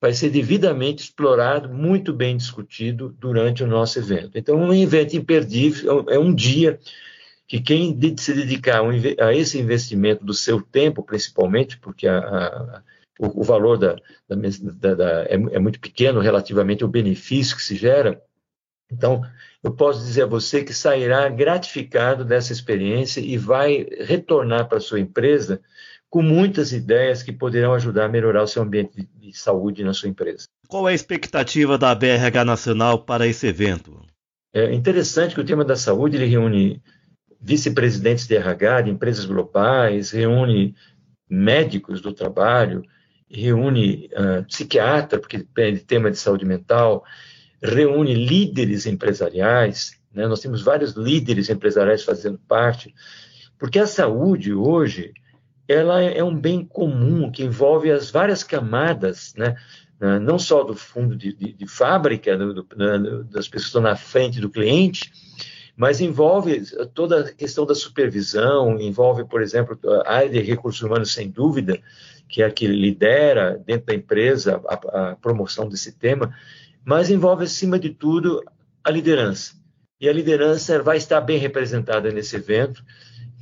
vai 0.05 0.13
ser 0.13 0.29
devidamente 0.29 1.03
explorado, 1.03 1.67
muito 1.67 2.13
bem 2.13 2.37
discutido 2.37 3.09
durante 3.19 3.63
o 3.63 3.67
nosso 3.67 3.97
evento. 3.97 4.37
Então, 4.37 4.55
um 4.55 4.71
evento 4.71 5.17
imperdível, 5.17 6.05
é 6.07 6.19
um 6.19 6.31
dia 6.31 6.79
que 7.47 7.59
quem 7.59 7.99
se 8.15 8.33
dedicar 8.35 8.83
a 9.19 9.33
esse 9.33 9.57
investimento 9.57 10.23
do 10.23 10.31
seu 10.31 10.61
tempo, 10.61 11.01
principalmente, 11.01 11.79
porque 11.79 12.07
a, 12.07 12.19
a, 12.19 12.83
o, 13.19 13.41
o, 13.41 13.43
valor 13.43 13.79
da, 13.79 13.95
da, 14.29 14.93
da, 14.93 15.23
é, 15.23 15.33
é, 15.33 15.57
muito 15.57 15.79
pequeno 15.79 16.19
relativamente 16.19 16.83
ao 16.83 16.89
benefício 16.89 17.57
que 17.57 17.63
se 17.63 17.75
gera, 17.75 18.21
então 18.91 19.23
eu 19.63 19.73
posso 19.73 20.05
dizer 20.05 20.21
a 20.21 20.27
você 20.27 20.63
que 20.63 20.71
sairá 20.71 21.27
gratificado 21.29 22.23
dessa 22.23 22.53
experiência 22.53 23.21
e 23.21 23.39
vai 23.39 23.87
retornar 24.01 24.69
para 24.69 24.79
sua 24.79 24.99
empresa 24.99 25.59
com 26.09 26.21
muitas 26.21 26.71
ideias 26.71 27.21
que 27.21 27.31
poderão 27.31 27.73
ajudar 27.73 28.05
a 28.05 28.09
melhorar 28.09 28.43
o 28.43 28.47
seu 28.47 28.63
ambiente 28.63 29.07
de 29.19 29.33
saúde 29.37 29.83
na 29.83 29.93
sua 29.93 30.09
empresa. 30.09 30.47
Qual 30.67 30.87
é 30.87 30.91
a 30.91 30.95
expectativa 30.95 31.77
da 31.77 31.93
BRH 31.93 32.45
Nacional 32.45 32.99
para 32.99 33.27
esse 33.27 33.47
evento? 33.47 34.01
É 34.53 34.73
interessante 34.73 35.35
que 35.35 35.41
o 35.41 35.45
tema 35.45 35.65
da 35.65 35.75
saúde 35.75 36.15
ele 36.15 36.25
reúne 36.25 36.81
vice-presidentes 37.41 38.27
de 38.27 38.35
RH 38.35 38.81
de 38.81 38.91
empresas 38.91 39.25
globais, 39.25 40.11
reúne 40.11 40.73
médicos 41.29 42.01
do 42.01 42.13
trabalho, 42.13 42.83
reúne 43.29 44.09
uh, 44.13 44.43
psiquiatra, 44.45 45.19
porque 45.19 45.45
é 45.57 45.75
tema 45.75 46.09
de 46.09 46.17
saúde 46.17 46.45
mental, 46.45 47.03
reúne 47.61 48.13
líderes 48.13 48.85
empresariais, 48.85 49.99
né? 50.13 50.27
nós 50.27 50.39
temos 50.39 50.63
vários 50.63 50.93
líderes 50.93 51.49
empresariais 51.49 52.03
fazendo 52.03 52.39
parte, 52.47 52.93
porque 53.57 53.79
a 53.79 53.87
saúde 53.87 54.53
hoje 54.53 55.13
ela 55.67 56.01
é 56.01 56.23
um 56.23 56.35
bem 56.35 56.63
comum 56.63 57.31
que 57.31 57.43
envolve 57.43 57.91
as 57.91 58.11
várias 58.11 58.43
camadas, 58.43 59.33
né? 59.35 59.55
não 60.21 60.37
só 60.37 60.63
do 60.63 60.75
fundo 60.75 61.15
de, 61.15 61.33
de, 61.33 61.53
de 61.53 61.67
fábrica, 61.67 62.37
do, 62.37 62.53
do, 62.53 62.63
das 63.23 63.47
pessoas 63.47 63.49
que 63.49 63.57
estão 63.57 63.81
na 63.81 63.95
frente 63.95 64.39
do 64.39 64.49
cliente, 64.49 65.11
mas 65.75 65.99
envolve 65.99 66.63
toda 66.93 67.21
a 67.21 67.33
questão 67.33 67.65
da 67.65 67.75
supervisão, 67.75 68.79
envolve, 68.79 69.25
por 69.25 69.41
exemplo, 69.41 69.77
a 70.05 70.13
área 70.13 70.29
de 70.29 70.41
recursos 70.41 70.81
humanos, 70.81 71.13
sem 71.13 71.29
dúvida, 71.29 71.79
que 72.27 72.41
é 72.41 72.45
a 72.45 72.51
que 72.51 72.67
lidera 72.67 73.61
dentro 73.65 73.87
da 73.87 73.95
empresa 73.95 74.61
a, 74.67 75.11
a 75.11 75.15
promoção 75.15 75.67
desse 75.67 75.91
tema, 75.91 76.33
mas 76.83 77.09
envolve, 77.09 77.43
acima 77.43 77.79
de 77.79 77.89
tudo, 77.89 78.43
a 78.83 78.91
liderança. 78.91 79.53
E 79.99 80.07
a 80.07 80.13
liderança 80.13 80.81
vai 80.81 80.97
estar 80.97 81.19
bem 81.21 81.37
representada 81.37 82.11
nesse 82.11 82.35
evento, 82.35 82.83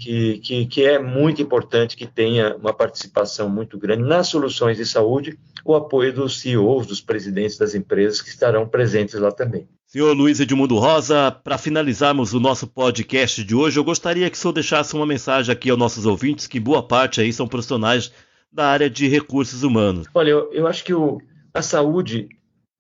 que, 0.04 0.38
que, 0.40 0.66
que, 0.66 0.84
é 0.84 1.00
muito 1.00 1.42
importante 1.42 1.96
que 1.96 2.06
tenha 2.06 2.58
uma 2.58 2.74
participação 2.74 3.48
muito 3.48 3.78
grande 3.78 4.04
nas 4.04 4.28
soluções 4.28 4.76
de 4.76 4.86
saúde, 4.86 5.40
o 5.64 5.74
apoio 5.74 6.12
dos 6.12 6.42
CEOs, 6.42 6.86
dos 6.86 7.00
presidentes 7.00 7.58
das 7.58 7.74
empresas 7.74 8.22
que 8.22 8.28
estarão 8.28 8.68
presentes 8.68 9.16
lá 9.16 9.32
também. 9.32 9.66
Senhor 9.88 10.12
Luiz 10.14 10.42
Edmundo 10.42 10.78
Rosa, 10.78 11.32
para 11.32 11.58
finalizarmos 11.58 12.34
o 12.34 12.40
nosso 12.40 12.68
podcast 12.68 13.42
de 13.44 13.56
hoje, 13.56 13.80
eu 13.80 13.84
gostaria 13.84 14.30
que 14.30 14.36
o 14.36 14.40
senhor 14.40 14.52
deixasse 14.52 14.94
uma 14.94 15.06
mensagem 15.06 15.54
aqui 15.54 15.70
aos 15.70 15.80
nossos 15.80 16.06
ouvintes, 16.06 16.48
que 16.48 16.60
boa 16.60 16.84
parte 16.84 17.22
aí 17.22 17.32
são 17.32 17.48
profissionais 17.48 18.12
da 18.52 18.66
área 18.66 18.90
de 18.90 19.08
recursos 19.08 19.64
humanos. 19.64 20.08
Olha, 20.14 20.32
eu, 20.32 20.52
eu 20.52 20.68
acho 20.68 20.84
que 20.84 20.94
o, 20.94 21.22
a 21.54 21.62
saúde 21.62 22.28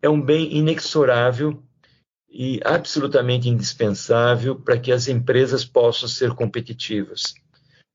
é 0.01 0.09
um 0.09 0.19
bem 0.19 0.57
inexorável 0.57 1.57
e 2.33 2.59
absolutamente 2.65 3.47
indispensável 3.47 4.55
para 4.55 4.79
que 4.79 4.91
as 4.91 5.07
empresas 5.07 5.63
possam 5.63 6.09
ser 6.09 6.31
competitivas. 6.31 7.35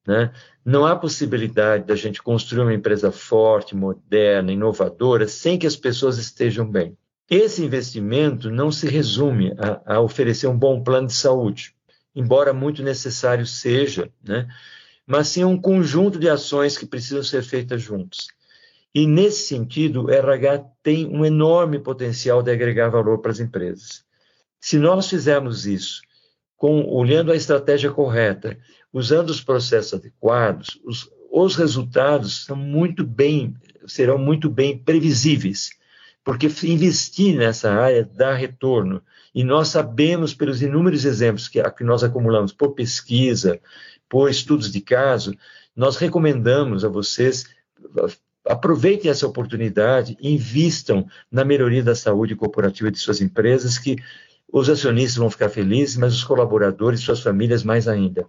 Né? 0.07 0.33
Não 0.65 0.87
há 0.87 0.95
possibilidade 0.95 1.85
da 1.85 1.97
gente 1.97 2.23
construir 2.23 2.63
uma 2.63 2.73
empresa 2.73 3.11
forte, 3.11 3.75
moderna, 3.75 4.53
inovadora, 4.53 5.27
sem 5.27 5.59
que 5.59 5.67
as 5.67 5.75
pessoas 5.75 6.19
estejam 6.19 6.65
bem. 6.71 6.97
Esse 7.29 7.65
investimento 7.65 8.49
não 8.49 8.71
se 8.71 8.89
resume 8.89 9.53
a, 9.59 9.97
a 9.97 10.01
oferecer 10.01 10.47
um 10.47 10.57
bom 10.57 10.83
plano 10.83 11.09
de 11.09 11.15
saúde, 11.15 11.75
embora 12.15 12.55
muito 12.55 12.83
necessário 12.83 13.45
seja, 13.45 14.09
né? 14.23 14.49
mas 15.05 15.29
sim 15.29 15.45
um 15.45 15.61
conjunto 15.61 16.19
de 16.19 16.29
ações 16.29 16.79
que 16.79 16.87
precisam 16.87 17.25
ser 17.25 17.43
feitas 17.43 17.83
juntos. 17.83 18.29
E, 18.95 19.07
nesse 19.07 19.49
sentido, 19.49 20.05
o 20.05 20.11
RH 20.11 20.65
tem 20.83 21.07
um 21.07 21.25
enorme 21.25 21.79
potencial 21.79 22.43
de 22.43 22.51
agregar 22.51 22.89
valor 22.89 23.19
para 23.19 23.33
as 23.33 23.41
empresas. 23.41 24.08
Se 24.61 24.79
nós 24.79 25.09
fizermos 25.09 25.67
isso, 25.67 26.01
com, 26.57 26.85
olhando 26.89 27.31
a 27.31 27.37
estratégia 27.37 27.91
correta, 27.91 28.59
usando 28.93 29.31
os 29.31 29.41
processos 29.41 29.95
adequados, 29.95 30.81
os, 30.85 31.09
os 31.31 31.57
resultados 31.57 32.45
são 32.45 32.57
muito 32.57 33.05
bem, 33.05 33.55
serão 33.87 34.19
muito 34.19 34.51
bem 34.51 34.77
previsíveis, 34.77 35.71
porque 36.25 36.49
investir 36.65 37.37
nessa 37.37 37.73
área 37.73 38.05
dá 38.05 38.35
retorno. 38.35 39.03
E 39.35 39.45
nós 39.45 39.69
sabemos, 39.69 40.35
pelos 40.35 40.61
inúmeros 40.61 41.05
exemplos 41.05 41.49
que, 41.49 41.63
que 41.71 41.85
nós 41.85 42.03
acumulamos 42.03 42.53
por 42.53 42.75
pesquisa, 42.75 43.61
por 44.09 44.29
estudos 44.29 44.73
de 44.73 44.81
caso, 44.81 45.35
nós 45.77 45.97
recomendamos 45.97 46.85
a 46.85 46.89
vocês 46.89 47.47
aproveitem 48.49 49.11
essa 49.11 49.27
oportunidade, 49.27 50.17
invistam 50.21 51.07
na 51.31 51.45
melhoria 51.45 51.83
da 51.83 51.95
saúde 51.95 52.35
corporativa 52.35 52.91
de 52.91 52.99
suas 52.99 53.21
empresas, 53.21 53.79
que 53.79 53.97
os 54.51 54.69
acionistas 54.69 55.17
vão 55.17 55.31
ficar 55.31 55.49
felizes, 55.49 55.97
mas 55.97 56.15
os 56.15 56.25
colaboradores 56.25 57.01
e 57.01 57.03
suas 57.03 57.21
famílias 57.21 57.63
mais 57.63 57.87
ainda. 57.87 58.29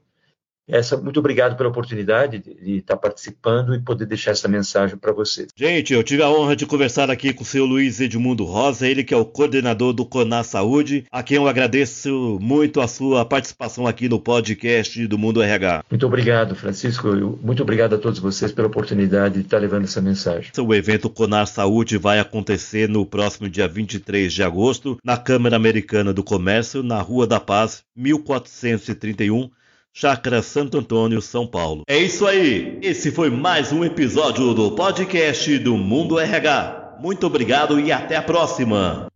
Essa, 0.70 0.96
muito 0.96 1.20
obrigado 1.20 1.58
pela 1.58 1.70
oportunidade 1.70 2.38
de, 2.38 2.54
de 2.54 2.78
estar 2.78 2.96
participando 2.96 3.74
e 3.74 3.80
poder 3.80 4.06
deixar 4.06 4.32
essa 4.32 4.48
mensagem 4.48 4.96
para 4.96 5.12
vocês. 5.12 5.48
Gente, 5.56 5.94
eu 5.94 6.04
tive 6.04 6.22
a 6.22 6.30
honra 6.30 6.56
de 6.56 6.68
conversar 6.68 7.10
aqui 7.10 7.34
com 7.34 7.42
o 7.42 7.46
seu 7.46 7.66
Luiz 7.66 8.00
Edmundo 8.00 8.46
Rosa, 8.46 8.88
ele 8.88 9.04
que 9.04 9.14
é 9.14 9.18
o 9.18 9.26
coordenador 9.26 9.94
do 9.94 10.06
Conar 10.06 10.44
Saúde, 10.44 11.06
a 11.12 11.24
quem 11.24 11.38
eu 11.38 11.48
agradeço 11.48 12.38
muito 12.40 12.80
a 12.82 12.88
sua 12.88 13.26
participação 13.26 13.88
aqui 13.88 14.08
no 14.08 14.20
podcast 14.20 15.08
do 15.08 15.18
Mundo 15.18 15.42
RH. 15.42 15.84
Muito 15.90 16.06
obrigado, 16.06 16.56
Francisco. 16.56 17.08
Muito 17.42 17.64
obrigado 17.64 17.96
a 17.96 17.98
todos 17.98 18.20
vocês 18.20 18.52
pela 18.52 18.68
oportunidade 18.68 19.36
de 19.36 19.42
estar 19.42 19.58
levando 19.58 19.86
essa 19.86 20.02
mensagem. 20.02 20.52
O 20.60 20.74
evento 20.74 21.10
Conar 21.10 21.48
Saúde 21.48 21.98
vai 21.98 22.20
acontecer 22.20 22.88
no 22.88 23.06
próximo 23.06 23.50
dia 23.50 23.68
23 23.68 24.32
de 24.32 24.44
agosto, 24.44 24.98
na 25.04 25.18
Câmara 25.18 25.56
Americana 25.56 26.14
do 26.14 26.24
Comércio, 26.24 26.84
na 26.84 27.02
Rua 27.02 27.26
da 27.26 27.40
Paz, 27.40 27.84
1431 27.96 29.50
Chácara 29.94 30.42
Santo 30.42 30.78
Antônio, 30.78 31.22
São 31.22 31.46
Paulo. 31.48 31.84
É 31.88 31.98
isso 31.98 32.26
aí. 32.26 32.80
Esse 32.82 33.12
foi 33.12 33.30
mais 33.30 33.72
um 33.72 33.84
episódio 33.84 34.54
do 34.54 34.72
podcast 34.72 35.58
do 35.60 35.76
Mundo 35.76 36.20
RH. 36.20 36.98
Muito 37.02 37.26
obrigado 37.26 37.80
e 37.80 37.92
até 37.92 38.16
a 38.16 38.22
próxima. 38.22 39.08